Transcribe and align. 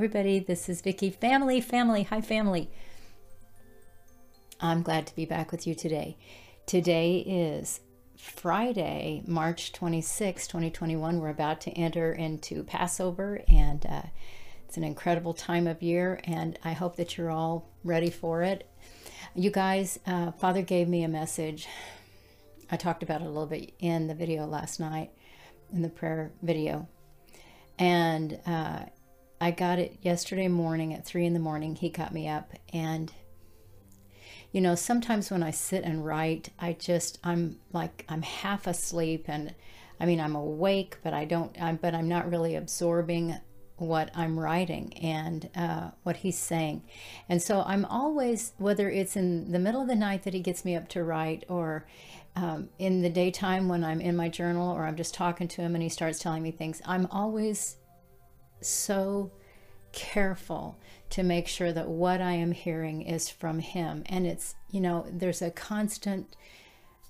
Everybody. 0.00 0.38
This 0.38 0.70
is 0.70 0.80
Vicki. 0.80 1.10
Family, 1.10 1.60
family. 1.60 2.04
Hi, 2.04 2.22
family. 2.22 2.70
I'm 4.58 4.80
glad 4.80 5.06
to 5.08 5.14
be 5.14 5.26
back 5.26 5.52
with 5.52 5.66
you 5.66 5.74
today. 5.74 6.16
Today 6.64 7.18
is 7.18 7.80
Friday, 8.16 9.22
March 9.26 9.74
26, 9.74 10.46
2021. 10.46 11.20
We're 11.20 11.28
about 11.28 11.60
to 11.60 11.70
enter 11.72 12.14
into 12.14 12.64
Passover, 12.64 13.42
and 13.46 13.84
uh, 13.84 14.04
it's 14.66 14.78
an 14.78 14.84
incredible 14.84 15.34
time 15.34 15.66
of 15.66 15.82
year, 15.82 16.18
and 16.24 16.58
I 16.64 16.72
hope 16.72 16.96
that 16.96 17.18
you're 17.18 17.30
all 17.30 17.68
ready 17.84 18.08
for 18.08 18.42
it. 18.42 18.66
You 19.34 19.50
guys, 19.50 20.00
uh, 20.06 20.32
Father 20.32 20.62
gave 20.62 20.88
me 20.88 21.04
a 21.04 21.08
message. 21.08 21.68
I 22.70 22.78
talked 22.78 23.02
about 23.02 23.20
it 23.20 23.26
a 23.26 23.28
little 23.28 23.44
bit 23.44 23.74
in 23.80 24.06
the 24.06 24.14
video 24.14 24.46
last 24.46 24.80
night, 24.80 25.10
in 25.70 25.82
the 25.82 25.90
prayer 25.90 26.32
video. 26.40 26.88
And 27.78 28.38
uh, 28.46 28.84
I 29.40 29.50
got 29.50 29.78
it 29.78 29.98
yesterday 30.02 30.48
morning 30.48 30.92
at 30.92 31.06
three 31.06 31.24
in 31.24 31.32
the 31.32 31.40
morning. 31.40 31.74
He 31.74 31.88
got 31.88 32.12
me 32.12 32.28
up, 32.28 32.52
and 32.72 33.12
you 34.52 34.60
know, 34.60 34.74
sometimes 34.74 35.30
when 35.30 35.42
I 35.42 35.52
sit 35.52 35.84
and 35.84 36.04
write, 36.04 36.50
I 36.58 36.72
just, 36.72 37.18
I'm 37.22 37.60
like, 37.72 38.04
I'm 38.08 38.22
half 38.22 38.66
asleep 38.66 39.26
and 39.28 39.54
I 40.00 40.06
mean, 40.06 40.20
I'm 40.20 40.34
awake, 40.34 40.98
but 41.02 41.12
I 41.12 41.24
don't, 41.24 41.54
I'm, 41.60 41.76
but 41.76 41.94
I'm 41.94 42.08
not 42.08 42.30
really 42.30 42.56
absorbing 42.56 43.36
what 43.76 44.10
I'm 44.14 44.38
writing 44.38 44.92
and 44.98 45.48
uh, 45.54 45.90
what 46.02 46.16
he's 46.16 46.38
saying. 46.38 46.82
And 47.28 47.40
so 47.40 47.62
I'm 47.62 47.84
always, 47.84 48.52
whether 48.58 48.90
it's 48.90 49.16
in 49.16 49.52
the 49.52 49.58
middle 49.58 49.82
of 49.82 49.88
the 49.88 49.94
night 49.94 50.24
that 50.24 50.34
he 50.34 50.40
gets 50.40 50.64
me 50.64 50.74
up 50.74 50.88
to 50.88 51.04
write 51.04 51.44
or 51.48 51.86
um, 52.34 52.70
in 52.78 53.02
the 53.02 53.10
daytime 53.10 53.68
when 53.68 53.84
I'm 53.84 54.00
in 54.00 54.16
my 54.16 54.28
journal 54.28 54.70
or 54.70 54.84
I'm 54.84 54.96
just 54.96 55.14
talking 55.14 55.48
to 55.48 55.62
him 55.62 55.74
and 55.74 55.82
he 55.82 55.88
starts 55.88 56.18
telling 56.18 56.42
me 56.42 56.50
things, 56.50 56.82
I'm 56.84 57.06
always 57.10 57.76
so 58.60 59.30
careful 59.92 60.78
to 61.10 61.22
make 61.22 61.48
sure 61.48 61.72
that 61.72 61.88
what 61.88 62.20
I 62.20 62.32
am 62.32 62.52
hearing 62.52 63.02
is 63.02 63.28
from 63.28 63.58
Him. 63.58 64.04
And 64.06 64.26
it's, 64.26 64.54
you 64.70 64.80
know, 64.80 65.06
there's 65.10 65.42
a 65.42 65.50
constant 65.50 66.36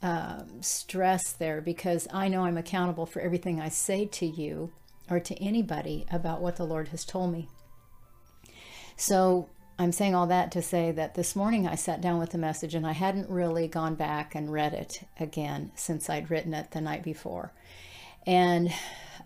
um, 0.02 0.62
stress 0.62 1.32
there 1.32 1.60
because 1.60 2.08
I 2.12 2.28
know 2.28 2.44
I'm 2.44 2.56
accountable 2.56 3.06
for 3.06 3.20
everything 3.20 3.60
I 3.60 3.68
say 3.68 4.06
to 4.06 4.26
you 4.26 4.72
or 5.10 5.20
to 5.20 5.42
anybody 5.42 6.06
about 6.10 6.40
what 6.40 6.56
the 6.56 6.64
Lord 6.64 6.88
has 6.88 7.04
told 7.04 7.32
me. 7.32 7.48
So 8.96 9.48
I'm 9.78 9.92
saying 9.92 10.14
all 10.14 10.26
that 10.26 10.52
to 10.52 10.62
say 10.62 10.90
that 10.92 11.14
this 11.14 11.34
morning 11.34 11.66
I 11.66 11.74
sat 11.74 12.00
down 12.00 12.18
with 12.18 12.30
the 12.30 12.38
message 12.38 12.74
and 12.74 12.86
I 12.86 12.92
hadn't 12.92 13.28
really 13.28 13.66
gone 13.66 13.94
back 13.94 14.34
and 14.34 14.52
read 14.52 14.72
it 14.72 15.02
again 15.18 15.72
since 15.74 16.08
I'd 16.08 16.30
written 16.30 16.54
it 16.54 16.70
the 16.70 16.80
night 16.80 17.02
before. 17.02 17.52
And 18.26 18.72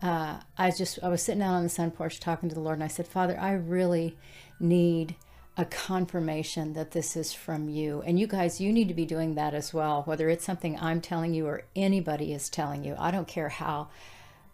uh, 0.05 0.39
I 0.59 0.71
just, 0.71 0.99
I 1.03 1.09
was 1.09 1.23
sitting 1.23 1.43
out 1.43 1.55
on 1.55 1.63
the 1.63 1.71
sun 1.71 1.91
porch 1.91 2.21
talking 2.21 2.51
to 2.51 2.55
the 2.55 2.61
Lord 2.61 2.77
and 2.77 2.85
I 2.85 2.89
said, 2.89 3.09
Father, 3.09 3.41
I 3.41 3.53
really 3.53 4.19
need 4.61 5.17
a 5.57 5.65
confirmation 5.65 6.75
that 6.75 6.91
this 6.91 7.17
is 7.17 7.33
from 7.33 7.71
you. 7.71 8.03
And 8.03 8.21
you 8.21 8.27
guys, 8.27 8.61
you 8.61 8.71
need 8.71 8.89
to 8.89 8.95
be 8.95 9.07
doing 9.07 9.35
that 9.37 9.55
as 9.55 9.73
well, 9.73 10.03
whether 10.03 10.29
it's 10.29 10.45
something 10.45 10.79
I'm 10.79 11.01
telling 11.01 11.33
you 11.33 11.47
or 11.47 11.63
anybody 11.75 12.35
is 12.35 12.51
telling 12.51 12.85
you. 12.85 12.95
I 12.99 13.11
don't 13.13 13.27
care 13.27 13.49
how 13.49 13.89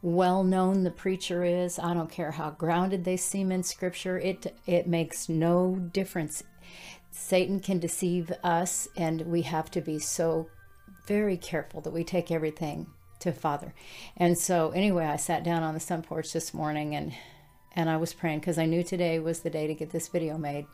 well 0.02 0.44
known 0.44 0.84
the 0.84 0.90
preacher 0.92 1.42
is. 1.42 1.80
I 1.80 1.94
don't 1.94 2.12
care 2.12 2.30
how 2.30 2.50
grounded 2.50 3.04
they 3.04 3.16
seem 3.16 3.50
in 3.50 3.64
scripture. 3.64 4.20
It 4.20 4.54
it 4.66 4.86
makes 4.86 5.28
no 5.28 5.74
difference. 5.74 6.44
Satan 7.10 7.58
can 7.58 7.80
deceive 7.80 8.32
us 8.44 8.86
and 8.96 9.22
we 9.22 9.42
have 9.42 9.68
to 9.72 9.80
be 9.80 9.98
so 9.98 10.48
very 11.08 11.36
careful 11.36 11.80
that 11.80 11.92
we 11.92 12.04
take 12.04 12.30
everything 12.30 12.86
to 13.20 13.32
Father. 13.32 13.74
And 14.16 14.36
so 14.36 14.70
anyway, 14.70 15.06
I 15.06 15.16
sat 15.16 15.44
down 15.44 15.62
on 15.62 15.74
the 15.74 15.80
sun 15.80 16.02
porch 16.02 16.32
this 16.32 16.52
morning 16.52 16.94
and 16.94 17.14
and 17.72 17.88
I 17.88 17.98
was 17.98 18.12
praying 18.12 18.40
because 18.40 18.58
I 18.58 18.66
knew 18.66 18.82
today 18.82 19.18
was 19.20 19.40
the 19.40 19.50
day 19.50 19.66
to 19.66 19.74
get 19.74 19.90
this 19.90 20.08
video 20.08 20.36
made. 20.36 20.66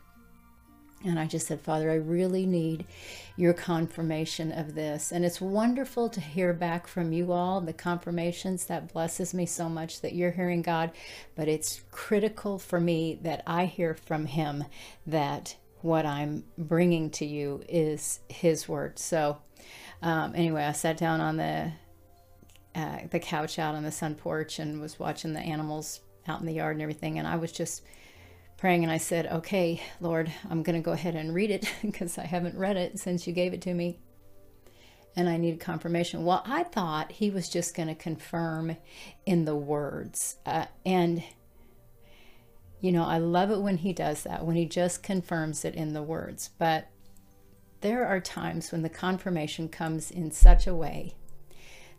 And 1.05 1.19
I 1.19 1.27
just 1.27 1.45
said, 1.45 1.61
Father, 1.61 1.91
I 1.91 1.95
really 1.95 2.47
need 2.47 2.85
your 3.35 3.53
confirmation 3.53 4.51
of 4.51 4.73
this. 4.73 5.11
And 5.11 5.23
it's 5.23 5.39
wonderful 5.39 6.09
to 6.09 6.19
hear 6.19 6.53
back 6.53 6.87
from 6.87 7.13
you 7.13 7.31
all, 7.31 7.61
the 7.61 7.71
confirmations. 7.71 8.65
That 8.65 8.91
blesses 8.91 9.31
me 9.31 9.45
so 9.45 9.69
much 9.69 10.01
that 10.01 10.15
you're 10.15 10.31
hearing 10.31 10.63
God. 10.63 10.91
But 11.35 11.47
it's 11.47 11.81
critical 11.91 12.57
for 12.57 12.79
me 12.79 13.19
that 13.21 13.43
I 13.45 13.65
hear 13.65 13.93
from 13.93 14.25
Him 14.25 14.63
that 15.05 15.55
what 15.81 16.07
I'm 16.07 16.45
bringing 16.57 17.11
to 17.11 17.25
you 17.25 17.63
is 17.69 18.19
His 18.27 18.67
word. 18.67 18.97
So, 18.97 19.37
um, 20.01 20.33
anyway, 20.35 20.63
I 20.63 20.71
sat 20.71 20.97
down 20.97 21.21
on 21.21 21.37
the 21.37 21.73
uh, 22.77 22.99
the 23.09 23.19
couch 23.19 23.57
out 23.57 23.73
on 23.73 23.81
the 23.81 23.91
sun 23.91 24.13
porch 24.13 24.59
and 24.59 24.79
was 24.79 24.99
watching 24.99 25.33
the 25.33 25.39
animals 25.39 26.01
out 26.27 26.39
in 26.39 26.45
the 26.45 26.53
yard 26.53 26.75
and 26.75 26.81
everything. 26.83 27.17
And 27.17 27.27
I 27.27 27.35
was 27.35 27.51
just 27.51 27.81
praying 28.57 28.83
and 28.83 28.91
I 28.91 28.97
said, 28.97 29.25
Okay, 29.25 29.81
Lord, 29.99 30.31
I'm 30.47 30.61
going 30.61 30.79
to 30.79 30.85
go 30.85 30.91
ahead 30.91 31.15
and 31.15 31.33
read 31.33 31.49
it 31.49 31.67
because 31.81 32.19
I 32.19 32.25
haven't 32.25 32.55
read 32.55 32.77
it 32.77 32.99
since 32.99 33.25
you 33.25 33.33
gave 33.33 33.53
it 33.53 33.63
to 33.63 33.73
me. 33.73 33.97
And 35.15 35.27
I 35.27 35.37
need 35.37 35.59
confirmation. 35.59 36.23
Well, 36.23 36.43
I 36.45 36.61
thought 36.61 37.11
he 37.11 37.31
was 37.31 37.49
just 37.49 37.75
going 37.75 37.87
to 37.87 37.95
confirm 37.95 38.77
in 39.25 39.45
the 39.45 39.55
words. 39.55 40.37
Uh, 40.45 40.65
and, 40.85 41.23
you 42.79 42.91
know, 42.91 43.03
I 43.03 43.17
love 43.17 43.49
it 43.49 43.59
when 43.59 43.77
he 43.77 43.91
does 43.91 44.21
that, 44.21 44.45
when 44.45 44.55
he 44.55 44.65
just 44.65 45.01
confirms 45.01 45.65
it 45.65 45.73
in 45.73 45.93
the 45.93 46.03
words. 46.03 46.51
But 46.59 46.89
there 47.81 48.05
are 48.05 48.19
times 48.19 48.71
when 48.71 48.83
the 48.83 48.89
confirmation 48.89 49.69
comes 49.69 50.11
in 50.11 50.29
such 50.29 50.67
a 50.67 50.75
way 50.75 51.15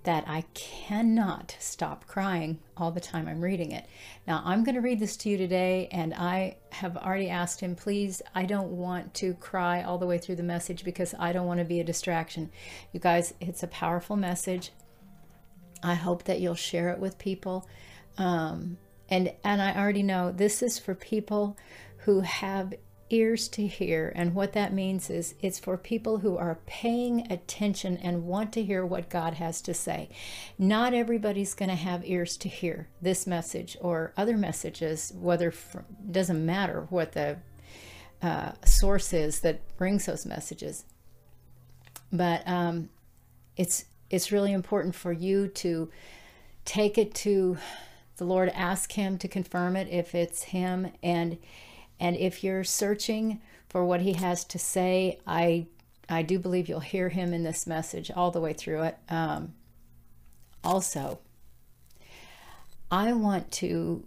that 0.09 0.25
I 0.27 0.41
cannot 0.55 1.55
stop 1.59 2.07
crying 2.07 2.61
all 2.79 2.91
the 2.91 2.99
time 2.99 3.29
I'm 3.29 3.43
reading 3.43 3.73
it. 3.73 3.85
Now, 4.27 4.41
I'm 4.43 4.65
going 4.65 4.77
to 4.77 4.81
read 4.81 5.01
this 5.01 5.19
to 5.19 5.29
you 5.29 5.37
today, 5.37 5.87
and 5.93 6.15
I 6.15 6.57
have 6.73 6.97
already 6.97 7.29
asked 7.29 7.61
him, 7.61 7.75
please, 7.75 8.23
I 8.35 8.47
don't 8.47 8.71
want 8.71 9.13
to 9.17 9.35
cry 9.35 9.83
all 9.83 9.99
the 9.99 10.07
way 10.07 10.17
through 10.17 10.37
the 10.37 10.43
message 10.43 10.83
because 10.83 11.15
I 11.19 11.33
don't 11.33 11.47
want 11.47 11.61
to 11.61 11.67
be 11.67 11.81
a 11.81 11.85
distraction. 11.85 12.51
You 12.93 13.01
guys, 13.01 13.35
it's 13.39 13.63
a 13.63 13.67
powerful 13.67 14.17
message. 14.17 14.73
I 15.83 15.93
hope 15.93 16.25
that 16.25 16.41
you'll 16.41 16.55
share 16.55 16.89
it 16.89 16.99
with 16.99 17.19
people. 17.19 17.69
Um, 18.17 18.79
and, 19.11 19.35
and 19.45 19.61
I 19.61 19.79
already 19.79 20.03
know 20.03 20.33
this 20.33 20.63
is 20.63 20.79
for 20.79 20.95
people 20.95 21.59
who 21.99 22.21
have 22.21 22.73
ears 23.11 23.49
to 23.49 23.67
hear. 23.67 24.13
And 24.15 24.35
what 24.35 24.53
that 24.53 24.73
means 24.73 25.11
is 25.11 25.35
it's 25.41 25.59
for 25.59 25.77
people 25.77 26.19
who 26.19 26.37
are 26.37 26.61
paying 26.67 27.31
attention 27.31 27.97
and 27.97 28.27
want 28.27 28.53
to 28.53 28.63
hear 28.63 28.85
what 28.85 29.09
God 29.09 29.35
has 29.35 29.61
to 29.63 29.75
say. 29.75 30.09
Not 30.59 30.95
everybody's 30.95 31.55
going 31.55 31.71
to 31.71 31.75
have 31.75 32.09
ears 32.09 32.37
to 32.39 32.49
hear 32.49 32.89
this 33.01 33.27
message 33.27 33.77
or 33.81 34.13
other 34.17 34.37
messages, 34.37 35.13
whether 35.17 35.53
doesn't 36.11 36.45
matter 36.45 36.87
what 36.91 37.13
the 37.13 37.39
uh, 38.23 38.53
source 38.65 39.13
is 39.13 39.41
that 39.41 39.77
brings 39.77 40.07
those 40.07 40.27
messages. 40.27 40.85
But 42.13 42.47
um, 42.47 42.89
it's 43.57 43.85
it's 44.11 44.33
really 44.33 44.53
important 44.53 44.95
for 44.95 45.13
you 45.13 45.49
to 45.49 45.91
take 46.65 46.97
it 46.97 47.15
to 47.15 47.59
the 48.17 48.25
Lord, 48.25 48.49
ask 48.51 48.93
Him 48.93 49.19
to 49.19 49.29
confirm 49.29 49.77
it 49.77 49.89
if 49.89 50.15
it's 50.15 50.45
Him, 50.45 50.91
and 51.03 51.39
and 52.01 52.17
if 52.17 52.45
you're 52.45 52.65
searching 52.65 53.41
for 53.69 53.85
what 53.85 54.01
he 54.01 54.15
has 54.15 54.45
to 54.45 54.59
say, 54.59 55.19
I 55.27 55.67
I 56.09 56.23
do 56.23 56.39
believe 56.39 56.69
you'll 56.69 56.81
hear 56.81 57.11
him 57.11 57.35
in 57.35 57.43
this 57.43 57.67
message 57.67 58.11
all 58.11 58.31
the 58.31 58.41
way 58.41 58.55
through 58.55 58.83
it. 58.85 58.99
Um, 59.11 59.55
also, 60.65 61.19
I 62.91 63.13
want 63.13 63.53
to, 63.53 64.05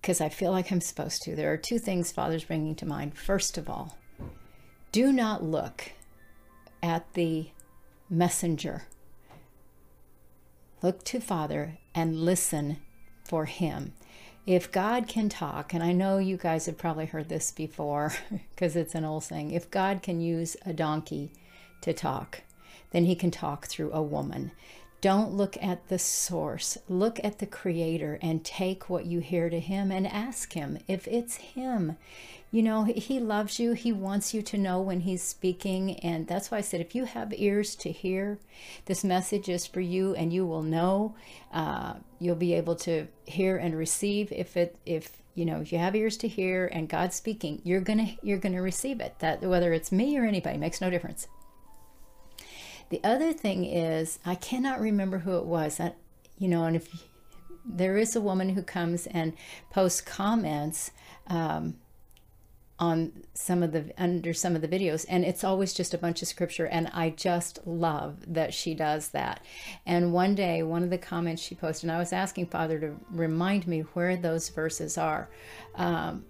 because 0.00 0.20
I 0.20 0.28
feel 0.28 0.50
like 0.50 0.72
I'm 0.72 0.80
supposed 0.80 1.22
to, 1.22 1.36
there 1.36 1.52
are 1.52 1.56
two 1.56 1.78
things 1.78 2.10
Father's 2.10 2.44
bringing 2.44 2.74
to 2.76 2.86
mind. 2.86 3.16
First 3.16 3.56
of 3.56 3.70
all, 3.70 3.96
do 4.90 5.12
not 5.12 5.44
look 5.44 5.92
at 6.82 7.14
the 7.14 7.50
messenger. 8.10 8.82
Look 10.82 11.04
to 11.04 11.20
Father 11.20 11.78
and 11.94 12.20
listen 12.20 12.78
for 13.24 13.44
him 13.44 13.92
if 14.46 14.70
God 14.70 15.08
can 15.08 15.28
talk, 15.28 15.72
and 15.72 15.82
I 15.82 15.92
know 15.92 16.18
you 16.18 16.36
guys 16.36 16.66
have 16.66 16.76
probably 16.76 17.06
heard 17.06 17.28
this 17.28 17.50
before 17.50 18.12
because 18.50 18.76
it's 18.76 18.94
an 18.94 19.04
old 19.04 19.24
saying, 19.24 19.52
if 19.52 19.70
God 19.70 20.02
can 20.02 20.20
use 20.20 20.56
a 20.66 20.72
donkey 20.72 21.32
to 21.80 21.92
talk, 21.92 22.42
then 22.90 23.04
he 23.04 23.14
can 23.14 23.30
talk 23.30 23.66
through 23.66 23.92
a 23.92 24.02
woman. 24.02 24.52
Don't 25.00 25.32
look 25.32 25.62
at 25.62 25.88
the 25.88 25.98
source, 25.98 26.78
look 26.88 27.22
at 27.22 27.38
the 27.38 27.46
creator 27.46 28.18
and 28.22 28.42
take 28.44 28.88
what 28.88 29.04
you 29.04 29.20
hear 29.20 29.50
to 29.50 29.60
him 29.60 29.90
and 29.90 30.06
ask 30.06 30.54
him 30.54 30.78
if 30.88 31.06
it's 31.06 31.36
him. 31.36 31.96
You 32.50 32.62
know, 32.62 32.84
he 32.84 33.18
loves 33.18 33.58
you. 33.58 33.72
He 33.72 33.90
wants 33.90 34.32
you 34.32 34.40
to 34.42 34.56
know 34.56 34.80
when 34.80 35.00
he's 35.00 35.22
speaking. 35.22 35.98
And 36.00 36.28
that's 36.28 36.50
why 36.50 36.58
I 36.58 36.60
said, 36.60 36.80
if 36.80 36.94
you 36.94 37.04
have 37.04 37.34
ears 37.36 37.74
to 37.76 37.90
hear, 37.90 38.38
this 38.84 39.02
message 39.02 39.48
is 39.48 39.66
for 39.66 39.80
you 39.80 40.14
and 40.14 40.32
you 40.32 40.46
will 40.46 40.62
know. 40.62 41.16
Uh, 41.52 41.94
you'll 42.20 42.36
be 42.36 42.54
able 42.54 42.76
to 42.76 43.08
hear 43.24 43.56
and 43.56 43.76
receive 43.76 44.30
if 44.30 44.56
it, 44.56 44.76
if, 44.86 45.20
you 45.34 45.44
know, 45.44 45.60
if 45.62 45.72
you 45.72 45.78
have 45.78 45.96
ears 45.96 46.16
to 46.18 46.28
hear 46.28 46.66
and 46.66 46.88
God's 46.88 47.16
speaking, 47.16 47.60
you're 47.64 47.80
going 47.80 47.98
to, 47.98 48.26
you're 48.26 48.38
going 48.38 48.54
to 48.54 48.60
receive 48.60 49.00
it. 49.00 49.16
That 49.18 49.42
whether 49.42 49.72
it's 49.72 49.90
me 49.90 50.16
or 50.16 50.24
anybody 50.24 50.56
makes 50.56 50.80
no 50.80 50.90
difference. 50.90 51.26
The 52.90 53.02
other 53.02 53.32
thing 53.32 53.64
is, 53.64 54.20
I 54.24 54.36
cannot 54.36 54.80
remember 54.80 55.18
who 55.18 55.36
it 55.38 55.46
was. 55.46 55.80
I, 55.80 55.94
you 56.38 56.46
know, 56.46 56.64
and 56.64 56.76
if 56.76 56.88
there 57.64 57.96
is 57.96 58.14
a 58.14 58.20
woman 58.20 58.50
who 58.50 58.62
comes 58.62 59.06
and 59.06 59.32
posts 59.70 60.00
comments 60.00 60.90
um, 61.26 61.78
on 62.84 63.12
some 63.32 63.62
of 63.62 63.72
the 63.72 63.92
under 63.96 64.34
some 64.34 64.54
of 64.54 64.62
the 64.62 64.68
videos 64.68 65.06
and 65.08 65.24
it's 65.24 65.42
always 65.42 65.72
just 65.72 65.94
a 65.94 65.98
bunch 65.98 66.20
of 66.20 66.28
scripture 66.28 66.66
and 66.66 66.88
i 66.92 67.08
just 67.10 67.58
love 67.66 68.16
that 68.26 68.52
she 68.52 68.74
does 68.74 69.08
that. 69.08 69.40
And 69.86 70.12
one 70.12 70.34
day 70.34 70.62
one 70.62 70.82
of 70.82 70.90
the 70.90 70.98
comments 70.98 71.42
she 71.42 71.54
posted 71.54 71.84
and 71.84 71.92
i 71.92 71.98
was 71.98 72.12
asking 72.12 72.46
father 72.46 72.78
to 72.80 72.94
remind 73.10 73.66
me 73.66 73.80
where 73.94 74.16
those 74.16 74.48
verses 74.50 74.98
are 74.98 75.28
um, 75.76 76.24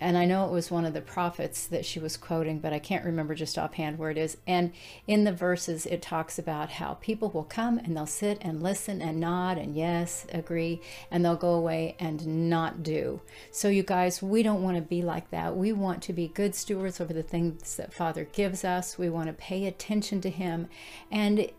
and 0.00 0.16
I 0.16 0.26
know 0.26 0.44
it 0.44 0.52
was 0.52 0.70
one 0.70 0.84
of 0.84 0.94
the 0.94 1.00
prophets 1.00 1.66
that 1.66 1.84
she 1.84 1.98
was 1.98 2.16
quoting, 2.16 2.60
but 2.60 2.72
I 2.72 2.78
can't 2.78 3.04
remember 3.04 3.34
just 3.34 3.58
offhand 3.58 3.98
where 3.98 4.12
it 4.12 4.18
is. 4.18 4.36
And 4.46 4.72
in 5.08 5.24
the 5.24 5.32
verses, 5.32 5.86
it 5.86 6.02
talks 6.02 6.38
about 6.38 6.70
how 6.70 6.94
people 6.94 7.30
will 7.30 7.42
come 7.42 7.78
and 7.78 7.96
they'll 7.96 8.06
sit 8.06 8.38
and 8.40 8.62
listen 8.62 9.02
and 9.02 9.18
nod 9.18 9.58
and 9.58 9.74
yes, 9.74 10.24
agree, 10.32 10.80
and 11.10 11.24
they'll 11.24 11.34
go 11.34 11.54
away 11.54 11.96
and 11.98 12.48
not 12.48 12.84
do. 12.84 13.20
So, 13.50 13.68
you 13.68 13.82
guys, 13.82 14.22
we 14.22 14.44
don't 14.44 14.62
want 14.62 14.76
to 14.76 14.82
be 14.82 15.02
like 15.02 15.30
that. 15.30 15.56
We 15.56 15.72
want 15.72 16.00
to 16.04 16.12
be 16.12 16.28
good 16.28 16.54
stewards 16.54 17.00
over 17.00 17.12
the 17.12 17.24
things 17.24 17.76
that 17.76 17.92
Father 17.92 18.22
gives 18.24 18.64
us. 18.64 18.98
We 18.98 19.10
want 19.10 19.26
to 19.26 19.32
pay 19.32 19.66
attention 19.66 20.20
to 20.20 20.30
Him 20.30 20.68
and 21.10 21.50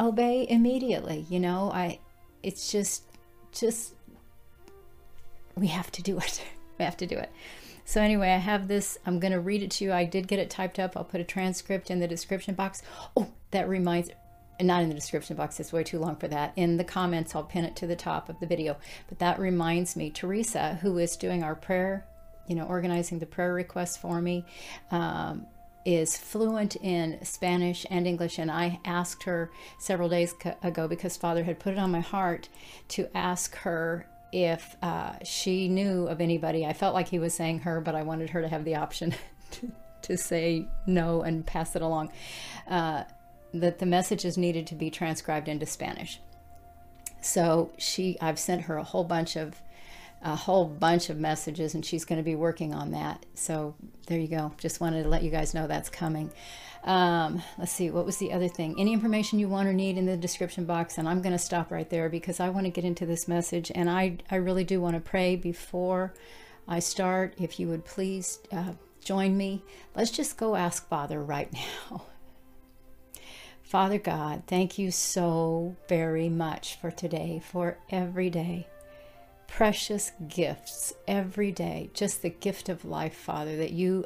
obey 0.00 0.46
immediately. 0.48 1.26
You 1.28 1.40
know, 1.40 1.70
I, 1.70 1.98
it's 2.42 2.72
just, 2.72 3.02
just, 3.52 3.92
we 5.54 5.66
have 5.66 5.92
to 5.92 6.02
do 6.02 6.16
it. 6.16 6.42
we 6.78 6.86
have 6.86 6.96
to 6.96 7.06
do 7.06 7.18
it. 7.18 7.30
So 7.84 8.00
anyway, 8.00 8.30
I 8.30 8.38
have 8.38 8.68
this. 8.68 8.98
I'm 9.06 9.20
going 9.20 9.32
to 9.32 9.40
read 9.40 9.62
it 9.62 9.70
to 9.72 9.84
you. 9.84 9.92
I 9.92 10.04
did 10.04 10.26
get 10.26 10.38
it 10.38 10.50
typed 10.50 10.78
up. 10.78 10.96
I'll 10.96 11.04
put 11.04 11.20
a 11.20 11.24
transcript 11.24 11.90
in 11.90 12.00
the 12.00 12.08
description 12.08 12.54
box. 12.54 12.82
Oh, 13.16 13.30
that 13.50 13.68
reminds 13.68 14.10
not 14.60 14.82
in 14.82 14.88
the 14.88 14.94
description 14.94 15.36
box, 15.36 15.58
it's 15.58 15.72
way 15.72 15.82
too 15.82 15.98
long 15.98 16.16
for 16.16 16.28
that. 16.28 16.52
In 16.56 16.76
the 16.76 16.84
comments, 16.84 17.34
I'll 17.34 17.42
pin 17.42 17.64
it 17.64 17.74
to 17.76 17.86
the 17.86 17.96
top 17.96 18.28
of 18.28 18.38
the 18.40 18.46
video. 18.46 18.76
But 19.08 19.18
that 19.18 19.38
reminds 19.38 19.96
me, 19.96 20.10
Teresa, 20.10 20.78
who 20.80 20.98
is 20.98 21.16
doing 21.16 21.42
our 21.42 21.54
prayer, 21.54 22.06
you 22.46 22.54
know, 22.54 22.64
organizing 22.64 23.18
the 23.18 23.26
prayer 23.26 23.52
requests 23.52 23.96
for 23.96 24.20
me, 24.20 24.44
um, 24.90 25.46
is 25.84 26.16
fluent 26.16 26.76
in 26.76 27.18
Spanish 27.24 27.84
and 27.90 28.06
English. 28.06 28.38
And 28.38 28.50
I 28.50 28.80
asked 28.84 29.24
her 29.24 29.50
several 29.78 30.08
days 30.08 30.34
ago 30.62 30.88
because 30.88 31.16
Father 31.16 31.44
had 31.44 31.58
put 31.58 31.72
it 31.72 31.78
on 31.78 31.90
my 31.90 32.00
heart 32.00 32.48
to 32.88 33.08
ask 33.16 33.54
her 33.56 34.06
if 34.34 34.76
uh, 34.82 35.12
she 35.22 35.68
knew 35.68 36.08
of 36.08 36.20
anybody. 36.20 36.66
I 36.66 36.72
felt 36.72 36.92
like 36.92 37.08
he 37.08 37.20
was 37.20 37.32
saying 37.32 37.60
her, 37.60 37.80
but 37.80 37.94
I 37.94 38.02
wanted 38.02 38.30
her 38.30 38.42
to 38.42 38.48
have 38.48 38.64
the 38.64 38.74
option 38.74 39.14
to, 39.52 39.72
to 40.02 40.16
say 40.16 40.66
no 40.86 41.22
and 41.22 41.46
pass 41.46 41.76
it 41.76 41.82
along. 41.82 42.10
Uh, 42.68 43.04
that 43.52 43.78
the 43.78 43.86
messages 43.86 44.36
needed 44.36 44.66
to 44.66 44.74
be 44.74 44.90
transcribed 44.90 45.46
into 45.46 45.64
Spanish. 45.64 46.18
So 47.20 47.70
she, 47.78 48.18
I've 48.20 48.40
sent 48.40 48.62
her 48.62 48.76
a 48.76 48.82
whole 48.82 49.04
bunch 49.04 49.36
of 49.36 49.62
a 50.20 50.34
whole 50.34 50.64
bunch 50.64 51.10
of 51.10 51.18
messages 51.18 51.74
and 51.74 51.84
she's 51.84 52.06
going 52.06 52.16
to 52.16 52.22
be 52.22 52.34
working 52.34 52.72
on 52.72 52.92
that. 52.92 53.26
So 53.34 53.74
there 54.06 54.18
you 54.18 54.26
go. 54.26 54.52
Just 54.56 54.80
wanted 54.80 55.02
to 55.02 55.08
let 55.10 55.22
you 55.22 55.30
guys 55.30 55.52
know 55.52 55.66
that's 55.66 55.90
coming. 55.90 56.32
Um, 56.84 57.42
let's 57.58 57.72
see, 57.72 57.90
what 57.90 58.04
was 58.04 58.18
the 58.18 58.32
other 58.32 58.48
thing? 58.48 58.74
Any 58.78 58.92
information 58.92 59.38
you 59.38 59.48
want 59.48 59.68
or 59.68 59.72
need 59.72 59.96
in 59.96 60.04
the 60.04 60.16
description 60.16 60.66
box. 60.66 60.98
And 60.98 61.08
I'm 61.08 61.22
going 61.22 61.32
to 61.32 61.38
stop 61.38 61.70
right 61.70 61.88
there 61.88 62.10
because 62.10 62.40
I 62.40 62.50
want 62.50 62.66
to 62.66 62.70
get 62.70 62.84
into 62.84 63.06
this 63.06 63.26
message. 63.26 63.72
And 63.74 63.88
I, 63.88 64.18
I 64.30 64.36
really 64.36 64.64
do 64.64 64.80
want 64.80 64.94
to 64.94 65.00
pray 65.00 65.34
before 65.34 66.12
I 66.68 66.80
start. 66.80 67.34
If 67.38 67.58
you 67.58 67.68
would 67.68 67.86
please 67.86 68.38
uh, 68.52 68.72
join 69.02 69.36
me, 69.36 69.62
let's 69.94 70.10
just 70.10 70.36
go 70.36 70.56
ask 70.56 70.86
Father 70.88 71.22
right 71.22 71.50
now. 71.90 72.04
Father 73.62 73.98
God, 73.98 74.42
thank 74.46 74.78
you 74.78 74.90
so 74.90 75.74
very 75.88 76.28
much 76.28 76.78
for 76.78 76.90
today, 76.90 77.40
for 77.42 77.78
every 77.90 78.28
day 78.28 78.68
precious 79.46 80.10
gifts 80.26 80.94
every 81.06 81.52
day 81.52 81.88
just 81.94 82.22
the 82.22 82.30
gift 82.30 82.68
of 82.68 82.84
life 82.84 83.14
father 83.14 83.56
that 83.56 83.70
you 83.70 84.04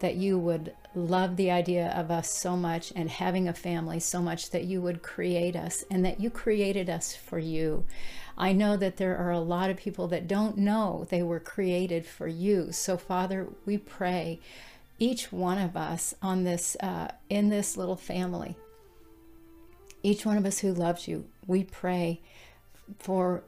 that 0.00 0.16
you 0.16 0.38
would 0.38 0.74
love 0.94 1.36
the 1.36 1.50
idea 1.50 1.92
of 1.96 2.10
us 2.10 2.30
so 2.30 2.56
much 2.56 2.92
and 2.94 3.10
having 3.10 3.48
a 3.48 3.52
family 3.52 4.00
so 4.00 4.20
much 4.20 4.50
that 4.50 4.64
you 4.64 4.80
would 4.80 5.02
create 5.02 5.56
us 5.56 5.84
and 5.90 6.04
that 6.04 6.20
you 6.20 6.30
created 6.30 6.88
us 6.88 7.14
for 7.14 7.38
you. 7.38 7.84
I 8.36 8.52
know 8.52 8.76
that 8.76 8.96
there 8.96 9.16
are 9.16 9.32
a 9.32 9.40
lot 9.40 9.70
of 9.70 9.76
people 9.76 10.08
that 10.08 10.28
don't 10.28 10.56
know 10.56 11.06
they 11.10 11.22
were 11.22 11.40
created 11.40 12.06
for 12.06 12.28
you. 12.28 12.72
So 12.72 12.96
father 12.96 13.48
we 13.66 13.78
pray 13.78 14.40
each 14.98 15.32
one 15.32 15.58
of 15.58 15.76
us 15.76 16.14
on 16.22 16.44
this 16.44 16.76
uh, 16.80 17.08
in 17.28 17.48
this 17.48 17.76
little 17.76 17.96
family 17.96 18.56
each 20.02 20.24
one 20.24 20.36
of 20.36 20.46
us 20.46 20.60
who 20.60 20.72
loves 20.72 21.08
you 21.08 21.24
we 21.46 21.64
pray 21.64 22.20
for 22.98 23.42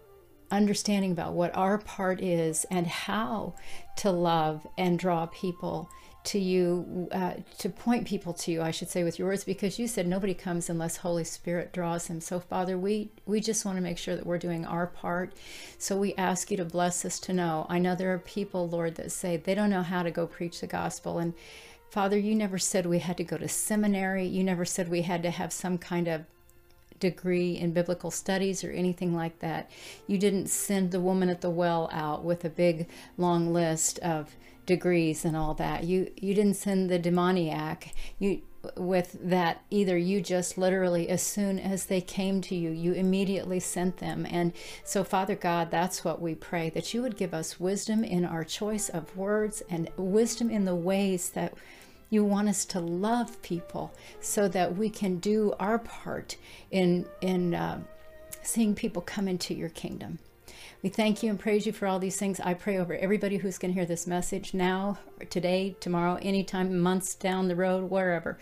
understanding 0.50 1.12
about 1.12 1.32
what 1.32 1.54
our 1.56 1.78
part 1.78 2.20
is 2.20 2.64
and 2.70 2.86
how 2.86 3.54
to 3.96 4.10
love 4.10 4.66
and 4.76 4.98
draw 4.98 5.26
people 5.26 5.88
to 6.22 6.38
you 6.38 7.08
uh, 7.12 7.34
to 7.58 7.68
point 7.68 8.06
people 8.06 8.34
to 8.34 8.52
you 8.52 8.60
i 8.60 8.70
should 8.70 8.88
say 8.88 9.02
with 9.02 9.18
yours 9.18 9.42
because 9.42 9.78
you 9.78 9.86
said 9.86 10.06
nobody 10.06 10.34
comes 10.34 10.68
unless 10.68 10.98
holy 10.98 11.24
spirit 11.24 11.72
draws 11.72 12.08
them. 12.08 12.20
So 12.20 12.40
father 12.40 12.76
we 12.76 13.10
we 13.26 13.40
just 13.40 13.64
want 13.64 13.76
to 13.76 13.82
make 13.82 13.98
sure 13.98 14.16
that 14.16 14.26
we're 14.26 14.38
doing 14.38 14.66
our 14.66 14.86
part. 14.86 15.32
So 15.78 15.96
we 15.96 16.14
ask 16.14 16.50
you 16.50 16.56
to 16.58 16.64
bless 16.64 17.04
us 17.04 17.18
to 17.20 17.32
know. 17.32 17.66
I 17.68 17.78
know 17.78 17.94
there 17.94 18.12
are 18.12 18.18
people 18.18 18.68
lord 18.68 18.96
that 18.96 19.12
say 19.12 19.36
they 19.36 19.54
don't 19.54 19.70
know 19.70 19.82
how 19.82 20.02
to 20.02 20.10
go 20.10 20.26
preach 20.26 20.60
the 20.60 20.66
gospel. 20.66 21.18
And 21.18 21.34
father 21.90 22.18
you 22.18 22.34
never 22.34 22.58
said 22.58 22.86
we 22.86 22.98
had 22.98 23.16
to 23.18 23.24
go 23.24 23.38
to 23.38 23.48
seminary. 23.48 24.26
You 24.26 24.44
never 24.44 24.64
said 24.64 24.88
we 24.88 25.02
had 25.02 25.22
to 25.22 25.30
have 25.30 25.52
some 25.52 25.78
kind 25.78 26.08
of 26.08 26.24
degree 26.98 27.56
in 27.56 27.72
biblical 27.72 28.10
studies 28.10 28.62
or 28.62 28.70
anything 28.70 29.14
like 29.14 29.38
that. 29.38 29.70
You 30.06 30.18
didn't 30.18 30.48
send 30.48 30.90
the 30.90 31.00
woman 31.00 31.30
at 31.30 31.40
the 31.40 31.50
well 31.50 31.88
out 31.92 32.24
with 32.24 32.44
a 32.44 32.50
big 32.50 32.88
long 33.16 33.52
list 33.52 33.98
of 34.00 34.36
degrees 34.70 35.24
and 35.24 35.36
all 35.36 35.54
that. 35.54 35.84
You 35.84 36.10
you 36.16 36.34
didn't 36.34 36.54
send 36.54 36.90
the 36.90 36.98
demoniac. 36.98 37.92
You 38.18 38.42
with 38.76 39.16
that 39.22 39.62
either 39.70 39.96
you 39.96 40.20
just 40.20 40.58
literally 40.58 41.08
as 41.08 41.22
soon 41.22 41.58
as 41.58 41.86
they 41.86 42.02
came 42.02 42.42
to 42.42 42.54
you 42.54 42.68
you 42.68 42.92
immediately 42.92 43.58
sent 43.58 43.96
them 43.96 44.26
and 44.28 44.52
so 44.84 45.02
father 45.02 45.34
god 45.34 45.70
that's 45.70 46.04
what 46.04 46.20
we 46.20 46.34
pray 46.34 46.68
that 46.68 46.92
you 46.92 47.00
would 47.00 47.16
give 47.16 47.32
us 47.32 47.58
wisdom 47.58 48.04
in 48.04 48.22
our 48.22 48.44
choice 48.44 48.90
of 48.90 49.16
words 49.16 49.62
and 49.70 49.88
wisdom 49.96 50.50
in 50.50 50.66
the 50.66 50.74
ways 50.74 51.30
that 51.30 51.54
you 52.10 52.22
want 52.22 52.48
us 52.48 52.66
to 52.66 52.80
love 52.80 53.40
people 53.40 53.94
so 54.20 54.46
that 54.48 54.76
we 54.76 54.90
can 54.90 55.16
do 55.18 55.54
our 55.58 55.78
part 55.78 56.36
in 56.70 57.06
in 57.22 57.54
uh, 57.54 57.80
seeing 58.42 58.74
people 58.74 59.00
come 59.02 59.28
into 59.28 59.54
your 59.54 59.68
kingdom. 59.68 60.18
We 60.82 60.88
thank 60.88 61.22
you 61.22 61.28
and 61.28 61.38
praise 61.38 61.66
you 61.66 61.72
for 61.72 61.86
all 61.86 61.98
these 61.98 62.16
things. 62.16 62.40
I 62.40 62.54
pray 62.54 62.78
over 62.78 62.94
everybody 62.94 63.36
who's 63.36 63.58
going 63.58 63.70
to 63.74 63.78
hear 63.78 63.86
this 63.86 64.06
message 64.06 64.54
now, 64.54 64.98
today, 65.28 65.76
tomorrow, 65.78 66.18
anytime, 66.22 66.80
months 66.80 67.14
down 67.14 67.48
the 67.48 67.56
road, 67.56 67.90
wherever. 67.90 68.38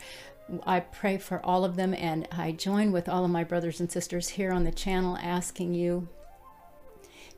I 0.65 0.81
pray 0.81 1.19
for 1.19 1.45
all 1.45 1.65
of 1.65 1.75
them, 1.75 1.95
and 1.95 2.29
I 2.31 2.53
join 2.53 2.93
with 2.93 3.09
all 3.09 3.25
of 3.25 3.33
my 3.33 3.43
brothers 3.43 3.81
and 3.81 3.91
sisters 3.91 4.29
here 4.29 4.53
on 4.53 4.63
the 4.63 4.71
channel 4.71 5.19
asking 5.21 5.75
you 5.75 6.07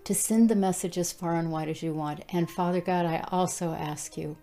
to 0.04 0.14
send 0.14 0.50
the 0.50 0.54
message 0.54 0.98
as 0.98 1.12
far 1.12 1.36
and 1.36 1.50
wide 1.50 1.70
as 1.70 1.82
you 1.82 1.94
want. 1.94 2.22
And 2.28 2.50
Father 2.50 2.82
God, 2.82 3.06
I 3.06 3.26
also 3.32 3.72
ask 3.72 4.18
you 4.18 4.36